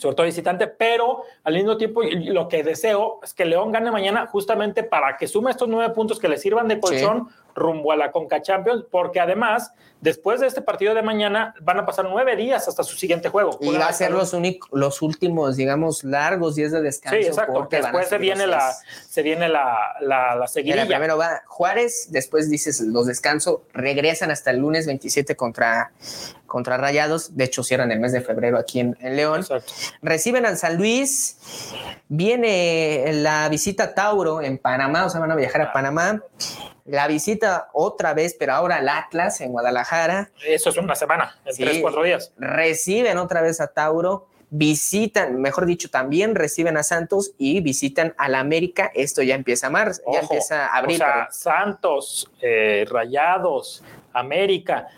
[0.00, 4.26] sobre todo visitante, pero al mismo tiempo lo que deseo es que León gane mañana
[4.26, 8.12] justamente para que sume estos nueve puntos que le sirvan de colchón rumbo a la
[8.12, 12.68] Conca Champions, porque además, después de este partido de mañana, van a pasar nueve días
[12.68, 13.58] hasta su siguiente juego.
[13.60, 14.34] Y va a ser los,
[14.72, 17.20] los últimos, digamos, largos días de descanso.
[17.20, 17.68] Sí, exacto.
[17.70, 18.72] Después se viene, la,
[19.08, 20.46] se viene la, la, la
[20.86, 25.92] primero va Juárez, después dices los descansos, regresan hasta el lunes 27 contra,
[26.46, 27.36] contra Rayados.
[27.36, 29.40] De hecho, cierran el mes de febrero aquí en, León.
[29.40, 29.72] Exacto.
[30.02, 31.38] Reciben a San Luis.
[32.08, 35.72] Viene la visita a Tauro en Panamá, o sea, van a viajar a ah.
[36.90, 40.30] La visita otra vez, pero ahora al Atlas en Guadalajara.
[40.44, 42.32] Eso es una semana, en tres, cuatro días.
[42.36, 48.34] Reciben otra vez a Tauro, visitan, mejor dicho, también reciben a Santos y visitan al
[48.34, 48.90] América.
[48.92, 50.96] Esto ya empieza a marzo, ya empieza a abril.
[50.96, 54.88] O sea, Santos, eh, Rayados, América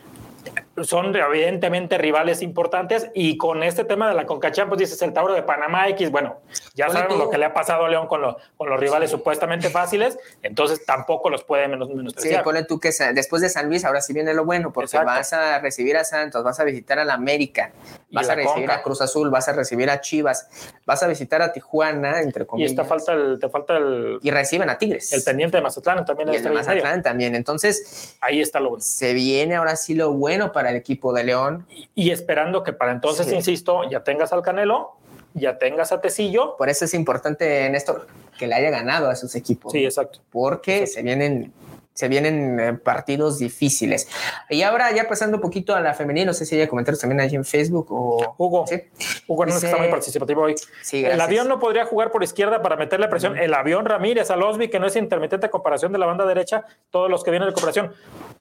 [0.83, 5.35] son evidentemente rivales importantes y con este tema de la CONCACHAMPIONS pues dices el Tauro
[5.35, 6.41] de Panamá X, bueno,
[6.75, 8.23] ya sabemos lo que le ha pasado a León con,
[8.57, 12.41] con los rivales supuestamente fáciles, entonces tampoco los puede menos menospreciar.
[12.41, 15.33] Sí, pone tú que después de San Luis ahora sí viene lo bueno, porque vas
[15.33, 17.73] a recibir a Santos, vas a visitar a la América,
[18.13, 20.49] vas a recibir a Cruz Azul, vas a recibir a Chivas,
[20.87, 22.71] vas a visitar a Tijuana, entre comillas.
[22.71, 24.19] Y esta falta el, te falta el...
[24.23, 25.13] Y reciben a Tigres.
[25.13, 26.33] El pendiente de Mazatlán también.
[26.33, 28.17] Y el de Mazatlán también, entonces...
[28.21, 28.85] Ahí está lo bueno.
[28.85, 31.67] Se viene ahora sí lo bueno para el equipo de León.
[31.95, 34.93] Y, esperando que para entonces, insisto, ya tengas al Canelo,
[35.35, 36.57] ya tengas a Tecillo.
[36.57, 38.07] Por eso es importante, Néstor,
[38.39, 39.73] que le haya ganado a sus equipos.
[39.73, 40.21] Sí, exacto.
[40.31, 41.53] Porque se vienen
[41.95, 44.09] se vienen eh, partidos difíciles.
[44.49, 47.21] Y ahora ya pasando un poquito a la femenina, no sé si hay comentarios también
[47.21, 48.35] allí en Facebook o...
[48.39, 48.83] Hugo, ¿sí?
[49.27, 50.55] Hugo no está muy participativo hoy.
[50.83, 53.37] Sí, el avión no podría jugar por izquierda para meterle presión.
[53.37, 57.11] El avión Ramírez, a Losby, que no es intermitente comparación de la banda derecha, todos
[57.11, 57.93] los que vienen de cooperación.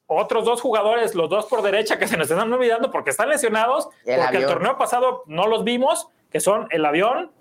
[0.08, 3.90] Otros dos jugadores, los dos por derecha, que se nos están olvidando porque están lesionados,
[4.06, 7.32] porque el torneo pasado no los vimos, que son el avión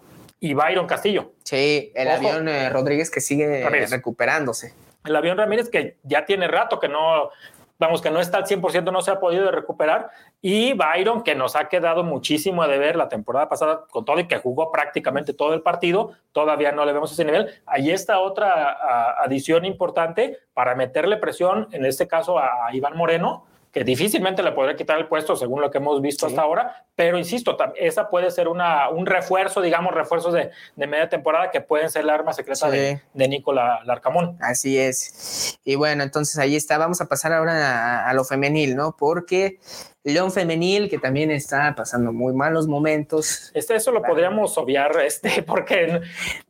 [0.40, 1.33] y Byron Castillo.
[1.44, 4.73] Sí, el avión eh, Rodríguez que sigue recuperándose
[5.04, 7.30] el avión Ramírez, que ya tiene rato que no,
[7.78, 10.10] vamos, que no está al 100%, no se ha podido recuperar,
[10.42, 14.28] y Byron, que nos ha quedado muchísimo de ver la temporada pasada con todo y
[14.28, 17.48] que jugó prácticamente todo el partido, todavía no le vemos ese nivel.
[17.66, 23.84] Ahí está otra adición importante para meterle presión, en este caso a Iván Moreno, que
[23.84, 27.56] difícilmente le podría quitar el puesto según lo que hemos visto hasta ahora, pero insisto,
[27.76, 32.04] esa puede ser una, un refuerzo, digamos, refuerzos de, de media temporada que pueden ser
[32.04, 34.36] la arma secreta de, de Nicola Larcamón.
[34.38, 35.58] Así es.
[35.64, 36.76] Y bueno, entonces ahí está.
[36.76, 38.94] Vamos a pasar ahora a, a lo femenil, ¿no?
[38.98, 39.60] Porque
[40.02, 43.50] León Femenil, que también está pasando muy malos momentos.
[43.54, 46.02] Este, eso lo podríamos obviar, este, porque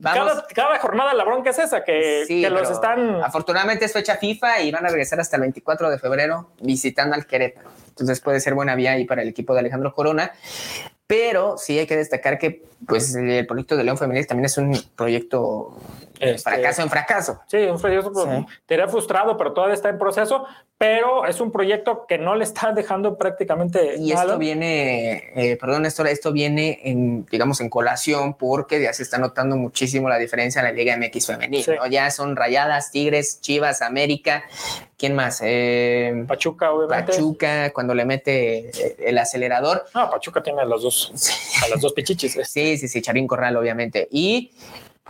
[0.03, 3.23] cada, cada, jornada la bronca es esa, que, que los están...
[3.23, 7.25] Afortunadamente es fecha FIFA y van a regresar hasta el 24 de febrero visitando al
[7.27, 7.71] Querétaro.
[8.01, 10.33] Entonces puede ser buena vía ahí para el equipo de Alejandro Corona.
[11.07, 14.79] Pero sí hay que destacar que pues, el proyecto de León Femenil también es un
[14.97, 15.77] proyecto
[16.21, 17.41] este, fracaso en fracaso.
[17.47, 18.47] Sí, un proyecto sí.
[18.67, 20.45] te frustrado, pero todavía está en proceso,
[20.77, 23.97] pero es un proyecto que no le está dejando prácticamente.
[23.99, 29.03] Y esto viene, eh, perdón, esto, esto viene en, digamos, en colación porque ya se
[29.03, 31.65] está notando muchísimo la diferencia en la Liga MX femenil.
[31.77, 31.87] ¿no?
[31.87, 34.45] Ya son Rayadas, Tigres, Chivas, América.
[35.01, 35.41] ¿Quién más?
[35.43, 37.13] Eh, Pachuca, obviamente.
[37.13, 39.87] Pachuca, cuando le mete eh, el acelerador.
[39.95, 41.11] No, Pachuca tiene a los dos
[41.65, 42.39] a las dos pichichis.
[42.51, 44.09] Sí, sí, sí, Charín Corral, obviamente.
[44.11, 44.53] Y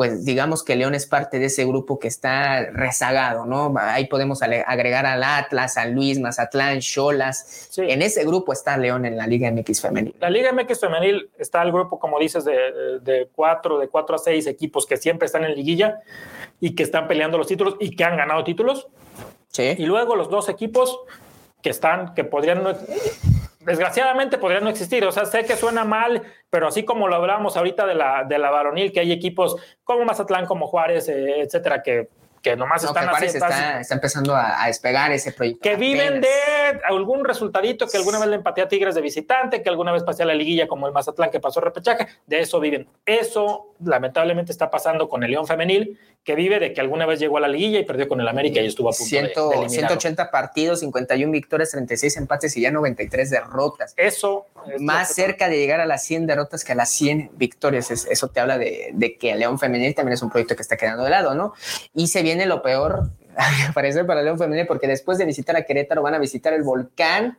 [0.00, 3.74] pues digamos que León es parte de ese grupo que está rezagado, ¿no?
[3.76, 7.70] Ahí podemos agregar al Atlas, San Luis, Mazatlán, Cholas.
[7.76, 10.14] En ese grupo está León en la Liga MX femenil.
[10.18, 14.18] La Liga MX femenil está el grupo, como dices, de, de, cuatro, de cuatro a
[14.18, 16.00] seis equipos que siempre están en liguilla
[16.60, 18.88] y que están peleando los títulos y que han ganado títulos.
[19.48, 19.74] Sí.
[19.76, 20.98] Y luego los dos equipos
[21.60, 22.62] que están, que podrían
[23.60, 25.04] desgraciadamente podría no existir.
[25.04, 28.38] O sea, sé que suena mal, pero así como lo hablábamos ahorita de la, de
[28.38, 32.08] la varonil, que hay equipos como Mazatlán, como Juárez, eh, etcétera, que
[32.42, 33.08] que nomás están.
[33.22, 35.60] Está, está, empezando a, despegar ese proyecto.
[35.62, 36.28] Que viven de
[36.88, 40.22] algún resultadito, que alguna vez le empaté a Tigres de visitante, que alguna vez pasé
[40.22, 42.88] a la liguilla como el Mazatlán que pasó repechaje, de eso viven.
[43.04, 47.38] Eso lamentablemente está pasando con el León Femenil, que vive de que alguna vez llegó
[47.38, 50.80] a la liguilla y perdió con el América y estuvo a punto de, 180 partidos,
[50.80, 53.94] 51 victorias, 36 empates y ya 93 derrotas.
[53.96, 54.46] Eso.
[54.78, 57.90] Más cerca de llegar a las 100 derrotas que a las 100 victorias.
[57.90, 60.76] eso te habla de, de, que el León Femenil también es un proyecto que está
[60.76, 61.54] quedando de lado, ¿no?
[61.94, 63.10] Y se viene lo peor,
[63.74, 67.38] parece para León Femenil, porque después de visitar a Querétaro van a visitar el volcán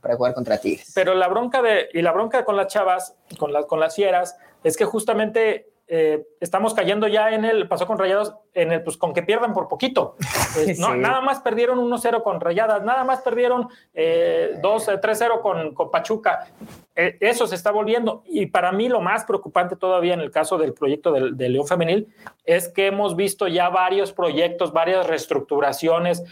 [0.00, 0.92] para jugar contra Tigres.
[0.94, 4.36] Pero la bronca de, y la bronca con las chavas, con, las con las fieras,
[4.62, 8.96] es que justamente eh, estamos cayendo ya en el, pasó con Rayados, en el, pues
[8.96, 10.16] con que pierdan por poquito.
[10.56, 15.90] Eh, no, Nada más perdieron 1-0 con Rayadas, nada más perdieron eh, 2-3-0 con, con,
[15.90, 16.46] Pachuca.
[16.94, 18.22] Eh, eso se está volviendo.
[18.24, 22.06] Y para mí lo más preocupante todavía en el caso del proyecto del, León Femenil
[22.44, 26.22] es que hemos visto ya varios proyectos, varias reestructuraciones,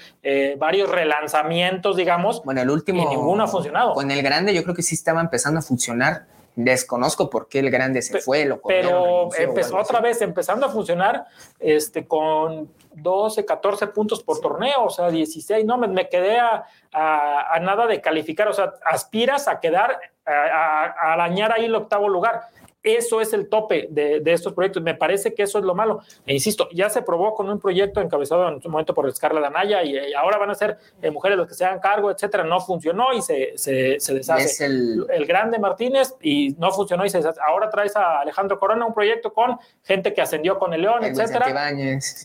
[0.57, 2.45] varios relanzamientos, digamos.
[2.45, 3.03] Bueno, el último.
[3.03, 3.95] Y ninguno ha funcionado.
[3.95, 7.71] Con el grande yo creo que sí estaba empezando a funcionar Desconozco por qué el
[7.71, 11.25] grande se fue, lo Pero empezó otra vez empezando a funcionar
[11.59, 15.65] este, con 12, 14 puntos por torneo, o sea, 16.
[15.65, 20.31] No, me, me quedé a, a, nada de calificar, o sea, aspiras a quedar, a,
[20.31, 22.43] a arañar ahí el octavo lugar.
[22.83, 24.83] Eso es el tope de, estos proyectos.
[24.83, 26.01] Me parece que eso es lo malo.
[26.27, 29.85] E insisto, ya se probó con un proyecto encabezado en su momento por Scarla Danaya
[29.85, 32.43] y, ahora van a ser eh, mujeres las que se hagan cargo, etcétera.
[32.43, 34.45] No funcionó y se, se, deshace.
[34.45, 35.07] Es el...
[35.27, 37.41] grande Martínez y no funcionó y se deshace.
[37.47, 41.47] Ahora traes a Alejandro Corona un proyecto con gente que ascendió con el León, etcétera.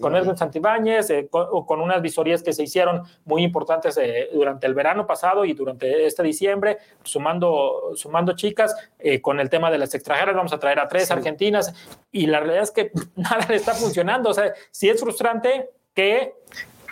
[0.02, 4.66] Con Edwin Santibáñez, eh, con, con, unas visorías que se hicieron muy importantes eh, durante
[4.66, 8.76] el verano pasado y durante este diciembre, sumando, sumando chicas
[9.22, 11.74] con el tema de las extranjeras a traer a tres argentinas
[12.12, 14.30] y la realidad es que nada le está funcionando.
[14.30, 16.34] O sea, si es frustrante que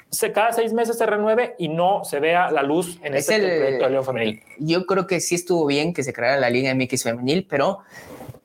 [0.10, 3.86] se, cada seis meses se renueve y no se vea la luz en este proyecto
[3.86, 4.44] de León Femenil.
[4.60, 7.80] Yo creo que sí estuvo bien que se creara la Liga MX Femenil, pero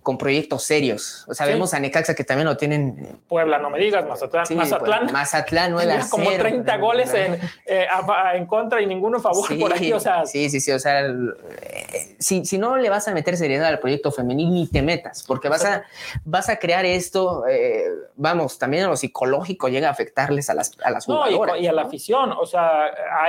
[0.02, 1.24] con proyectos serios.
[1.28, 3.18] O sea, vemos a Necaxa que también lo tienen.
[3.28, 4.46] Puebla, no me digas, Mazatlán.
[4.56, 5.12] Mazatlán.
[5.12, 7.34] Mazatlán, no como 30 goles en,
[7.66, 7.86] eh,
[8.34, 9.92] en, contra y ninguno a favor por ahí.
[9.92, 10.72] O sea, sí, sí, sí.
[10.72, 14.66] O sea, eh, si, si, no le vas a meter seriedad al proyecto femenil, ni
[14.66, 15.84] te metas, porque vas a,
[16.24, 17.44] vas a crear esto.
[17.46, 17.84] Eh,
[18.16, 21.24] vamos, también a lo psicológico llega a afectarles a las, a las no,
[21.58, 22.32] Y, a la afición.
[22.32, 22.86] O sea,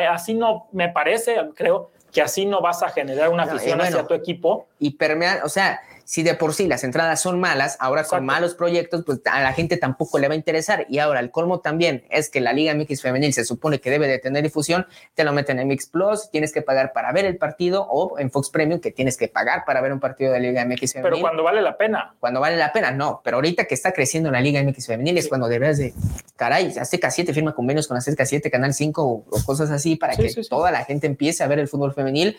[0.09, 4.13] así no me parece, creo que así no vas a generar una afición hacia tu
[4.13, 4.67] equipo.
[4.79, 8.55] Y permear, o sea, si de por sí las entradas son malas, ahora con malos
[8.55, 10.85] proyectos, pues a la gente tampoco le va a interesar.
[10.89, 14.07] Y ahora el colmo también es que la Liga MX Femenil se supone que debe
[14.07, 17.37] de tener difusión, te lo meten en Mix Plus, tienes que pagar para ver el
[17.37, 20.65] partido, o en Fox Premium, que tienes que pagar para ver un partido de Liga
[20.65, 21.11] MX Femenil.
[21.11, 22.15] Pero cuando vale la pena.
[22.19, 23.21] Cuando vale la pena, no.
[23.23, 25.93] Pero ahorita que está creciendo la Liga MX Femenil es cuando debes de,
[26.35, 30.31] caray, Azteca 7 firma convenios con Azteca 7, Canal 5 o, cosas así para que
[30.49, 32.37] toda la gente empiece a ver el fútbol femenil.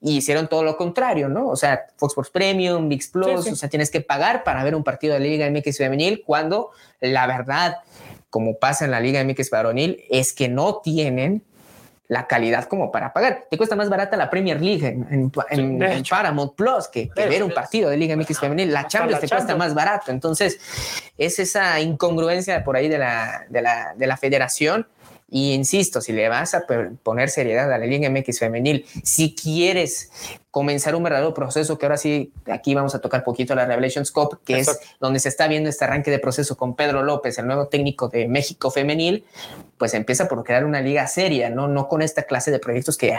[0.00, 1.48] Y hicieron todo lo contrario, ¿no?
[1.48, 4.84] O sea, Fox Sports Premium, Mix Plus, o sea, tienes que pagar para ver un
[4.84, 7.78] partido de la Liga MX femenil cuando la verdad,
[8.28, 11.42] como pasa en la Liga MX varonil, es que no tienen
[12.08, 13.46] la calidad como para pagar.
[13.50, 17.96] Te cuesta más barata la Premier League en, Paramount Plus que, ver un partido de
[17.96, 18.70] Liga MX femenil.
[18.70, 20.10] La Champions te cuesta más barato.
[20.10, 20.60] Entonces,
[21.16, 24.86] es esa incongruencia por ahí de la, de la, de la federación
[25.34, 26.64] y insisto, si le vas a
[27.02, 30.10] poner seriedad a la Liga MX femenil, si quieres
[30.52, 34.38] comenzar un verdadero proceso, que ahora sí, aquí vamos a tocar poquito la Revelations Cup,
[34.44, 37.68] que es donde se está viendo este arranque de proceso con Pedro López, el nuevo
[37.68, 39.24] técnico de México femenil,
[39.78, 41.68] pues empieza por crear una liga seria, ¿no?
[41.68, 43.18] No con esta clase de proyectos que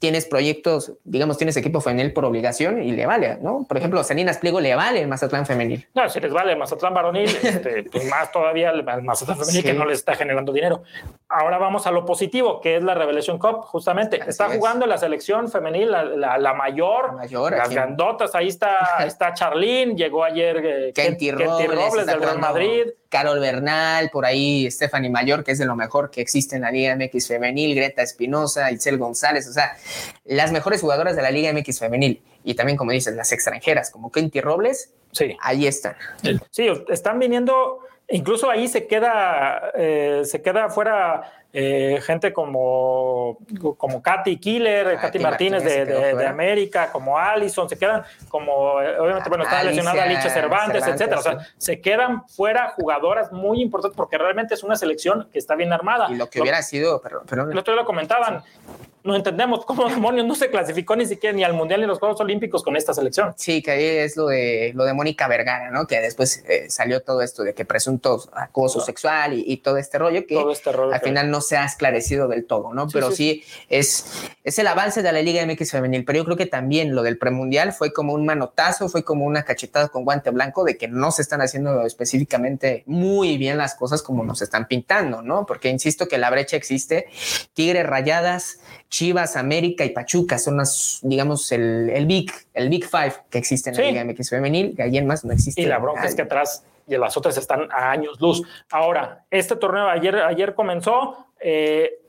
[0.00, 3.64] tienes proyectos, digamos, tienes equipo femenil por obligación y le vale, ¿no?
[3.68, 5.86] Por ejemplo, Salinas Pliego le vale el Mazatlán femenil.
[5.94, 9.74] No, si les vale el Mazatlán varonil, este, pues más todavía el Mazatlán femenil que
[9.74, 10.82] no les está generando dinero.
[11.28, 14.20] Ahora vamos a lo positivo, que es la Revelation Cup, justamente.
[14.26, 17.14] está jugando la selección femenil, la, mayor,
[17.50, 18.34] las grandotas.
[18.34, 22.86] Ahí está, está Charlene, llegó ayer eh, Kenty, Robles, del Real Madrid.
[23.08, 26.70] Carol Bernal, por ahí Stephanie Mayor, que es de lo mejor que existe en la
[26.70, 29.76] Liga MX femenil, Greta Espinosa, Itzel González, o sea,
[30.24, 32.22] las mejores jugadoras de la Liga MX femenil.
[32.42, 35.36] Y también, como dices, las extranjeras, como Kenty Robles, sí.
[35.42, 35.94] ahí están.
[36.50, 37.80] Sí, están viniendo,
[38.12, 43.38] incluso ahí se queda, eh, se queda fuera eh, gente como,
[43.76, 49.62] como Katy Killer, Katy, Martínez, de, América, como Allison, se quedan como, obviamente, bueno, está
[49.62, 51.18] lesionada Licha Cervantes, etcétera.
[51.18, 55.54] O sea, se quedan fuera jugadoras muy importantes porque realmente es una selección que está
[55.54, 56.06] bien armada.
[56.10, 58.42] Y lo que hubiera sido, pero, pero el otro lo comentaban,
[59.04, 61.98] no entendemos cómo demonios no se clasificó ni siquiera ni al Mundial ni a los
[61.98, 63.34] Juegos Olímpicos con esta selección.
[63.36, 65.86] Sí, que ahí es lo de, lo de Mónica Vergara, ¿no?
[65.86, 70.26] Que después eh, salió todo esto de que presunto acoso sexual y, todo este rollo
[70.26, 72.88] que este al final no se ha esclarecido del todo, ¿no?
[72.88, 74.06] Pero sí, es,
[74.42, 77.16] es el avance de la Liga MX femenil, pero yo creo que también lo del
[77.16, 81.12] premundial fue como un manotazo, fue como una cachetada con guante blanco de que no
[81.12, 85.46] se están haciendo específicamente muy bien las cosas como nos están pintando, ¿no?
[85.46, 87.06] Porque insisto que la brecha existe,
[87.54, 88.58] Tigres Rayadas,
[88.92, 93.70] Chivas, América y Pachuca son las, digamos, el, el Big, el Big Five que existe
[93.70, 95.62] en la Liga MX femenil, que alguien más no existe.
[95.62, 98.42] Y la bronca es que atrás y las otras están a años luz.
[98.70, 101.26] Ahora, este torneo ayer, ayer comenzó.
[101.40, 102.01] Eh,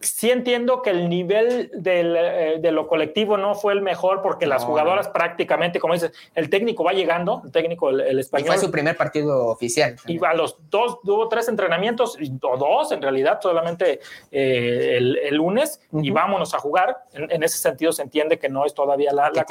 [0.00, 4.64] sí entiendo que el nivel eh, de lo colectivo no fue el mejor porque las
[4.64, 8.48] jugadoras prácticamente, como dices, el técnico va llegando, el técnico, el, español.
[8.48, 9.96] fue su primer partido oficial.
[10.06, 15.80] Y a los dos, tuvo tres entrenamientos, o dos en realidad, solamente eh, el, lunes,
[15.92, 17.04] y vámonos a jugar.
[17.12, 19.44] En, ese sentido se entiende que no es todavía la, la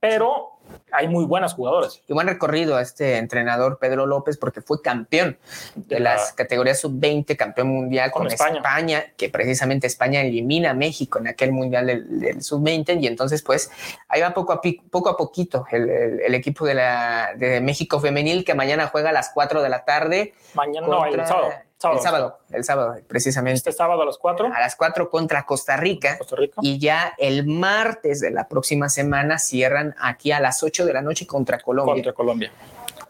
[0.00, 0.55] pero
[0.96, 2.00] hay muy buenas jugadoras.
[2.08, 5.38] Y buen recorrido a este entrenador Pedro López porque fue campeón
[5.74, 9.12] de, las categorías sub-20, campeón mundial con, España.
[9.16, 13.70] que precisamente España elimina a México en aquel mundial del, sub-20 y entonces pues
[14.08, 18.54] ahí va poco a, poco a poquito el, equipo de, la, de México femenil que
[18.54, 20.34] mañana juega a las 4 de la tarde.
[20.54, 23.56] Mañana no, el sábado el sábado, el sábado, precisamente.
[23.58, 24.46] Este sábado a las 4.
[24.46, 26.16] A las 4 contra Costa Rica.
[26.18, 26.56] Costa Rica.
[26.62, 31.02] Y ya el martes de la próxima semana cierran aquí a las 8 de la
[31.02, 31.94] noche contra Colombia.
[31.94, 32.50] Contra Colombia.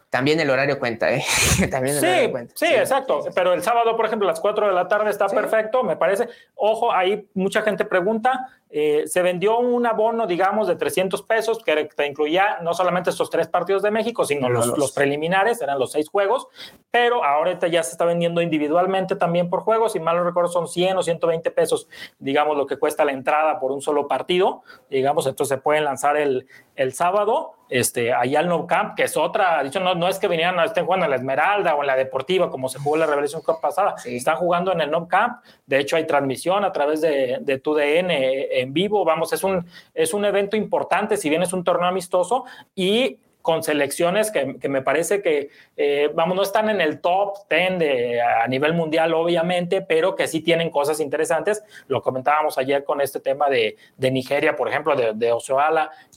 [0.09, 1.23] También el horario cuenta, ¿eh?
[1.71, 2.53] También el sí, horario cuenta.
[2.55, 3.25] Sí, exacto.
[3.35, 6.29] Pero el sábado, por ejemplo, a las 4 de la tarde está perfecto, me parece.
[6.57, 8.49] Ojo, ahí mucha gente pregunta.
[8.69, 13.29] Eh, se vendió un abono, digamos, de 300 pesos que te incluía no solamente estos
[13.29, 16.47] tres partidos de México, sino los, preliminares, eran los seis juegos,
[16.91, 20.67] pero ahorita ya se está vendiendo individualmente también por juegos, si mal no recuerdo son
[20.67, 21.87] 100 o 120 pesos,
[22.19, 26.17] digamos, lo que cuesta la entrada por un solo partido, digamos, entonces se pueden lanzar
[26.17, 30.19] el, el sábado, este, allá al No Camp, que es otra, dicho, no, no es
[30.19, 33.01] que vinieran, estén jugando en la Esmeralda o en la Deportiva, como se jugó en
[33.01, 36.71] la Revelación Cup pasada, están jugando en el No Camp, de hecho hay transmisión a
[36.71, 41.43] través de, de TUDN en vivo, vamos, es un, es un evento importante, si bien
[41.43, 46.69] es un torneo amistoso, y con selecciones que, me parece que, eh, vamos, no están
[46.69, 51.63] en el top 10 de, a nivel mundial, obviamente, pero que sí tienen cosas interesantes.
[51.87, 55.33] Lo comentábamos ayer con este tema de, Nigeria, por ejemplo, de, de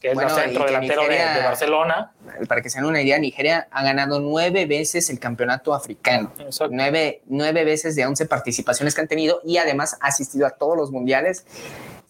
[0.00, 2.12] que es el centro delantero de, Barcelona.
[2.48, 6.32] Para que se den una idea, Nigeria ha ganado nueve veces el campeonato africano.
[6.68, 10.76] Nueve, nueve veces de once participaciones que han tenido y además ha asistido a todos
[10.76, 11.46] los mundiales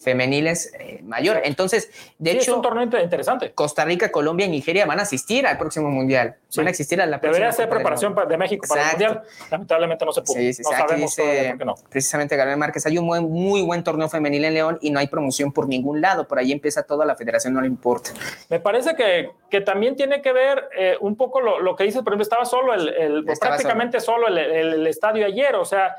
[0.00, 1.42] femeniles eh, mayor.
[1.44, 3.52] Entonces, de hecho, es un torneo interesante.
[3.52, 6.36] Costa Rica, Colombia y Nigeria van a asistir al próximo mundial.
[6.56, 7.46] Van a asistir a la próxima.
[7.46, 9.22] Debería ser preparación de México para el mundial.
[9.50, 10.36] Lamentablemente no se pudo.
[10.36, 11.74] Sí, sí, no sabemos dice, no.
[11.90, 15.08] Precisamente Gabriel Márquez, hay un muy, muy, buen torneo femenil en León y no hay
[15.08, 16.26] promoción por ningún lado.
[16.26, 18.10] Por ahí empieza toda la federación, no le importa.
[18.48, 22.02] Me parece que, que también tiene que ver eh, un poco lo, lo, que dices,
[22.02, 25.96] por ejemplo, estaba solo el, el prácticamente solo, el, el estadio ayer, o sea,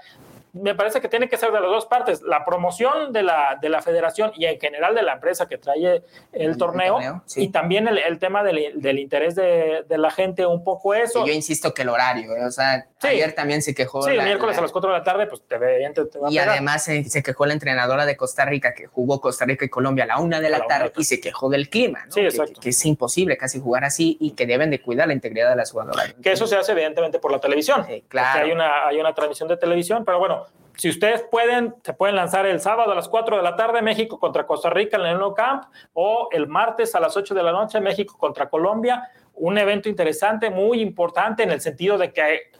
[0.53, 3.69] me parece que tiene que ser de las dos partes, la promoción de la, de
[3.69, 8.19] la federación y en general de la empresa que trae el, torneo, y también el,
[8.19, 11.23] tema del, del interés de, de, la gente, un poco eso.
[11.23, 12.45] Y yo insisto que el horario, ¿eh?
[12.45, 14.01] o sea, ayer también se quejó.
[14.03, 16.83] Sí, el miércoles a las 4 de la tarde, pues te, ve, te, Y además
[16.83, 20.07] se, se, quejó la entrenadora de Costa Rica que jugó Costa Rica y Colombia a
[20.07, 22.11] la una de la, tarde y se quejó del clima, ¿no?
[22.11, 25.49] Sí, que, que, es imposible casi jugar así y que deben de cuidar la integridad
[25.49, 26.13] de las jugadoras.
[26.21, 27.85] Que eso se hace evidentemente por la televisión.
[27.87, 28.45] Sí, claro.
[28.45, 30.40] Hay una, hay una transmisión de televisión, pero bueno,
[30.81, 34.19] si ustedes pueden, se pueden lanzar el sábado a las 4 de la tarde México
[34.19, 37.51] contra Costa Rica en el No Camp o el martes a las 8 de la
[37.51, 39.09] noche México contra Colombia.
[39.35, 42.51] Un evento interesante, muy importante en el sentido de que,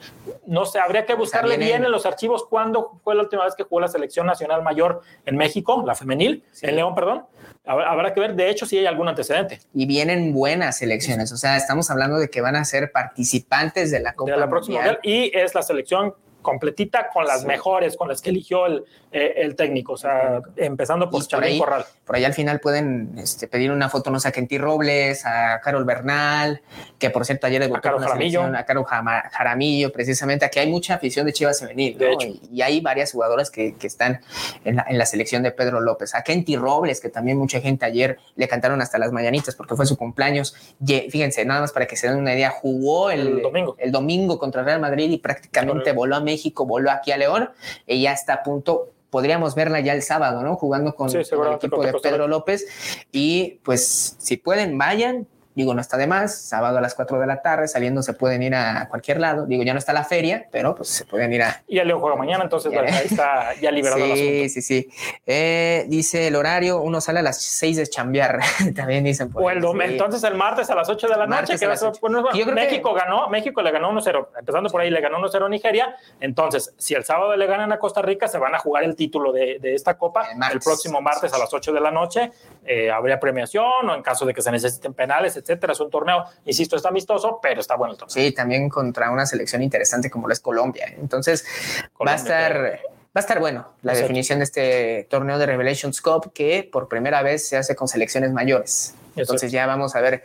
[0.46, 3.64] no sé, habría que buscarle bien en los archivos cuándo fue la última vez que
[3.64, 6.68] jugó la selección nacional mayor en México, la femenil, sí.
[6.68, 7.26] en León, perdón.
[7.66, 9.62] Habrá que ver, de hecho, si hay algún antecedente.
[9.74, 14.00] Y vienen buenas elecciones, o sea, estamos hablando de que van a ser participantes de
[14.00, 15.00] la Copa de la próxima mundial.
[15.04, 17.48] y es la selección completita con las sí.
[17.48, 21.86] mejores, con las que eligió el, eh, el técnico, o sea, empezando por Charly Corral.
[22.06, 25.60] Por ahí al final pueden este, pedir una foto, no sé, a Kenty Robles, a
[25.62, 26.62] Carol Bernal,
[26.98, 28.44] que por cierto ayer debutó a Carol Jaramillo.
[28.44, 30.46] A Carol Jaramillo, precisamente.
[30.46, 32.14] Aquí hay mucha afición de Chivas Femenil, de ¿no?
[32.14, 32.28] hecho.
[32.28, 34.22] Y, y, hay varias jugadoras que, que están
[34.64, 36.16] en la, en la, selección de Pedro López.
[36.16, 39.86] A Kenty Robles, que también mucha gente ayer le cantaron hasta las mañanitas porque fue
[39.86, 40.56] su cumpleaños.
[40.86, 43.76] Y, fíjense, nada más para que se den una idea, jugó el, el domingo.
[43.78, 47.50] el domingo contra Real Madrid y prácticamente voló a México, voló aquí a León
[47.86, 50.56] y ya está a punto podríamos verla ya el sábado, ¿no?
[50.56, 52.66] Jugando con, sí, con el equipo de Pedro López.
[53.12, 55.28] Y pues si pueden, vayan.
[55.54, 58.42] Digo, no está de más, sábado a las 4 de la tarde, saliendo se pueden
[58.44, 59.46] ir a cualquier lado.
[59.46, 61.64] Digo, ya no está la feria, pero pues se pueden ir a...
[61.68, 64.90] Y el León juega mañana, entonces ahí está ya liberado sí, Sí, sí,
[65.26, 68.40] eh, dice el horario, uno sale a las 6 de chambear,
[68.76, 69.32] también dicen.
[69.32, 69.94] Por o el domingo, sí.
[69.94, 72.00] entonces el martes a las 8 de la noche, que las 8.
[72.02, 72.24] Bueno,
[72.54, 73.00] México que...
[73.00, 76.94] ganó, México le ganó 1-0, empezando por ahí le ganó 1-0 a Nigeria, entonces si
[76.94, 79.76] el sábado le ganan a Costa Rica, se van a jugar el título de, de
[79.76, 82.32] esta copa el, el, próximo martes a las 8 de la noche,
[82.66, 86.24] eh, habría premiación o en caso de que se necesiten penales, etcétera, es un torneo
[86.46, 88.14] insisto, está amistoso, pero está bueno el torneo.
[88.14, 90.94] Sí, también contra una selección interesante como lo es Colombia.
[90.98, 91.46] Entonces,
[91.94, 92.54] Colombia, va a estar...
[92.54, 93.02] Pero...
[93.14, 94.08] Va a estar bueno la Exacto.
[94.08, 98.32] definición de este torneo de Revelations Cup que por primera vez se hace con selecciones
[98.32, 98.96] mayores.
[99.18, 99.54] Entonces Exacto.
[99.54, 100.24] ya vamos a ver,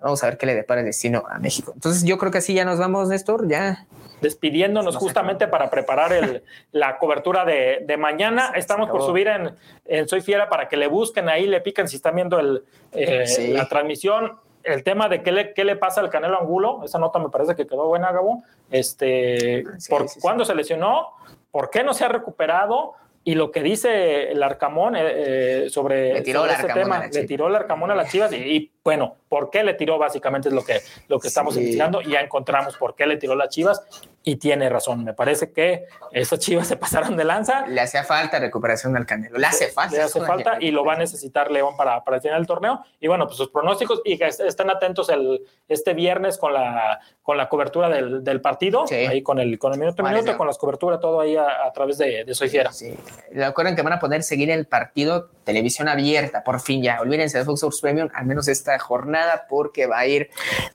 [0.00, 1.72] vamos a ver qué le depara el destino a México.
[1.74, 3.86] Entonces yo creo que así ya nos vamos, Néstor, ya.
[4.22, 8.52] Despidiéndonos no justamente para preparar el, la cobertura de, de mañana.
[8.56, 9.54] Estamos por subir en,
[9.84, 13.26] en, Soy Fiera para que le busquen ahí, le pican si están viendo el, eh,
[13.26, 13.48] sí.
[13.48, 17.18] la transmisión el tema de qué le, qué le pasa al Canelo Angulo, esa nota
[17.18, 18.42] me parece que quedó buena, Gabo.
[18.70, 21.08] Este, sí, por sí, cuándo se lesionó,
[21.50, 22.94] por qué no se ha recuperado
[23.24, 27.24] y lo que dice el Arcamón eh, sobre, le tiró sobre el ese tema, le
[27.24, 29.96] tiró el Arcamón a las Chivas y, y, bueno, ¿por qué le tiró?
[29.96, 33.34] Básicamente es lo que, lo que estamos investigando y ya encontramos por qué le tiró
[33.34, 33.82] las Chivas
[34.22, 35.04] y tiene razón.
[35.04, 37.66] Me parece que esas Chivas se pasaron de lanza.
[37.66, 39.96] Le hacía falta recuperación al Canelo, le hace falta.
[39.96, 42.84] Le hace falta y lo va a necesitar León para, para el torneo.
[43.00, 47.38] Y bueno, pues sus pronósticos y que estén atentos el, este viernes con la, con
[47.38, 48.96] la cobertura del, del partido, sí.
[48.96, 51.72] ahí con el, con el minuto a minuto, con las coberturas, todo ahí a, a
[51.72, 52.70] través de, de Soy Fiera.
[52.70, 52.94] Sí.
[53.32, 57.00] Recuerden que van a poder seguir el partido televisión abierta, por fin ya.
[57.00, 60.30] Olvídense de Fox Sports Premium, al menos esta jornada, porque va a ir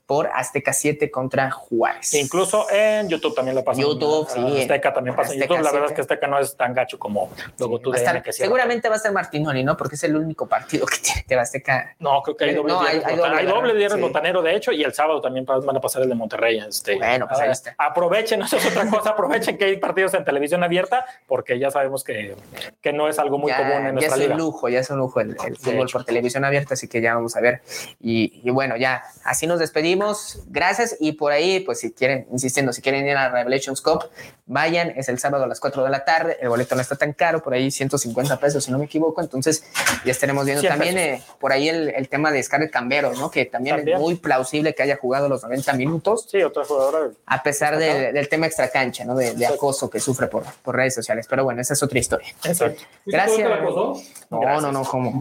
[0.06, 2.14] por Azteca 7 contra Juárez.
[2.14, 3.80] E incluso en YouTube también lo pasa.
[3.80, 4.62] YouTube, sí.
[4.62, 5.32] Azteca también pasa.
[5.32, 7.96] Azteca, YouTube, la verdad es que Azteca no es tan gacho como luego tú va
[7.96, 9.76] estar, que Seguramente va a ser Martinoli, ¿no?
[9.76, 11.96] Porque es el único partido que tiene de Azteca.
[11.98, 14.02] No, creo que hay doble, no, hay, hay, doble, hay doble viernes sí.
[14.02, 16.58] botanero, de hecho, y el sábado también van a pasar el de Monterrey.
[16.58, 17.74] Este, bueno, pues ahí está.
[17.78, 22.04] Aprovechen, eso es otra cosa, aprovechen que hay partidos en televisión abierta, porque ya sabemos
[22.04, 22.34] que,
[22.80, 24.34] que no es algo muy ya, común en nuestra ya es liga.
[24.34, 27.14] un lujo, ya es un lujo el, el fútbol por televisión abierta, así que ya
[27.14, 27.62] vamos a ver.
[28.00, 30.42] Y, y, bueno, ya así nos despedimos.
[30.48, 30.96] Gracias.
[31.00, 34.04] Y por ahí, pues si quieren, insistiendo, si quieren ir a Revelations Cup,
[34.46, 34.92] vayan.
[34.96, 36.36] Es el sábado a las 4 de la tarde.
[36.40, 39.20] El boleto no está tan caro, por ahí 150 pesos, si no me equivoco.
[39.20, 39.64] Entonces
[40.04, 43.30] ya estaremos viendo también eh, por ahí el, el, tema de Scarlett Cambero, ¿no?
[43.30, 46.26] Que también, también, es muy plausible que haya jugado los 90 minutos.
[46.30, 47.10] Sí, otra jugadora.
[47.26, 49.14] A pesar de, del tema extracancha, ¿no?
[49.14, 51.26] De, de acoso que sufre por, por, redes sociales.
[51.28, 52.28] Pero bueno, esa es otra historia.
[52.44, 52.82] Exacto.
[53.06, 53.48] Gracias.
[54.30, 55.12] No, no, no, no, ¿cómo?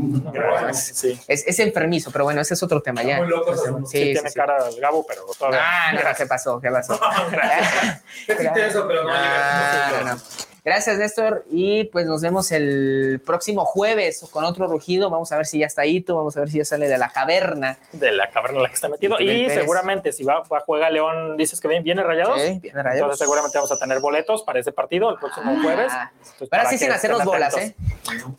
[0.74, 1.20] Sí.
[1.28, 3.18] Es, es, enfermizo, pero bueno, ese es otro tema ya.
[3.18, 5.62] Muy loco, sí, sí, tiene sí, cara de Gabo, pero todavía.
[5.64, 6.60] Ah, no, ¿qué pasó?
[6.60, 7.00] ¿Qué pasó?
[7.32, 8.02] Gracias.
[8.28, 10.22] eso, pero no, no, no.
[10.68, 11.46] Gracias, Néstor.
[11.50, 15.10] Y pues nos vemos el próximo jueves con otro rugido.
[15.10, 17.08] Vamos a ver si ya está ahí, vamos a ver si ya sale de la
[17.08, 17.78] caverna.
[17.94, 19.16] De la caverna en la que está metido.
[19.18, 22.42] Y, y seguramente, si va, va, juega León, dices que viene rayados.
[22.42, 22.98] Sí, viene rayados.
[22.98, 25.94] Entonces, seguramente vamos a tener boletos para ese partido el próximo ah, jueves.
[26.34, 27.74] Entonces, Ahora sí, sin hacernos bolas, ¿eh?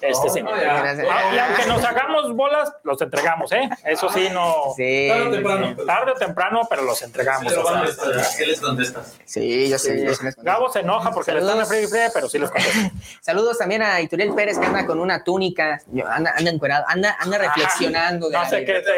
[0.02, 0.42] Este sí.
[0.42, 3.70] No, y aunque nos hagamos bolas, los entregamos, ¿eh?
[3.86, 4.74] Eso sí, no.
[4.76, 5.08] Sí.
[5.08, 5.76] Tarde o temprano.
[5.86, 7.50] Tarde o temprano, pero los entregamos.
[7.50, 9.16] Pero o sea, ¿Qué les contestas?
[9.24, 10.14] Sí, yo sé.
[10.14, 10.26] Sí.
[10.42, 11.56] Gabo se enoja porque Saludos.
[11.56, 12.90] le están a Free Free, pero sí los contesto.
[13.20, 17.38] Saludos también a Ituriel Pérez que anda con una túnica, anda, anda encuerado, anda, anda
[17.38, 18.28] reflexionando.
[18.30, 18.92] no sé qué te,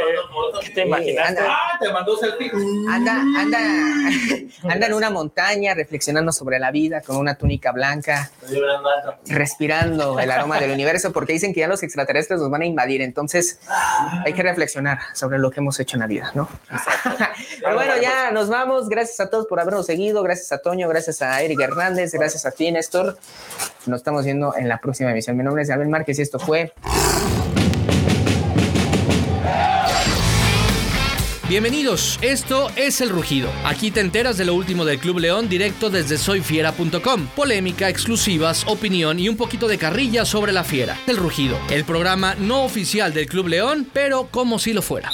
[0.63, 1.41] qué te imaginaste.
[1.41, 2.51] Anda, ah, te mandó selfie.
[2.91, 3.59] Anda, anda,
[4.73, 8.31] anda en una montaña reflexionando sobre la vida con una túnica blanca,
[9.27, 13.03] respirando el aroma del universo, porque dicen que ya los extraterrestres nos van a invadir,
[13.03, 13.61] entonces
[14.25, 16.49] hay que reflexionar sobre lo que hemos hecho en la vida, ¿no?
[17.61, 18.89] Pero bueno, ya nos vamos.
[18.89, 20.23] Gracias a todos por habernos seguido.
[20.23, 23.10] Gracias a Toño, gracias a Eric Hernández, gracias a ti, Néstor.
[23.87, 25.37] Nos estamos viendo en la próxima emisión.
[25.37, 26.73] Mi nombre es Abel Márquez y esto fue.
[31.51, 33.51] Bienvenidos, esto es El Rugido.
[33.65, 37.27] Aquí te enteras de lo último del Club León directo desde soyfiera.com.
[37.35, 40.97] Polémica, exclusivas, opinión y un poquito de carrilla sobre la fiera.
[41.09, 45.11] El Rugido, el programa no oficial del Club León, pero como si lo fuera.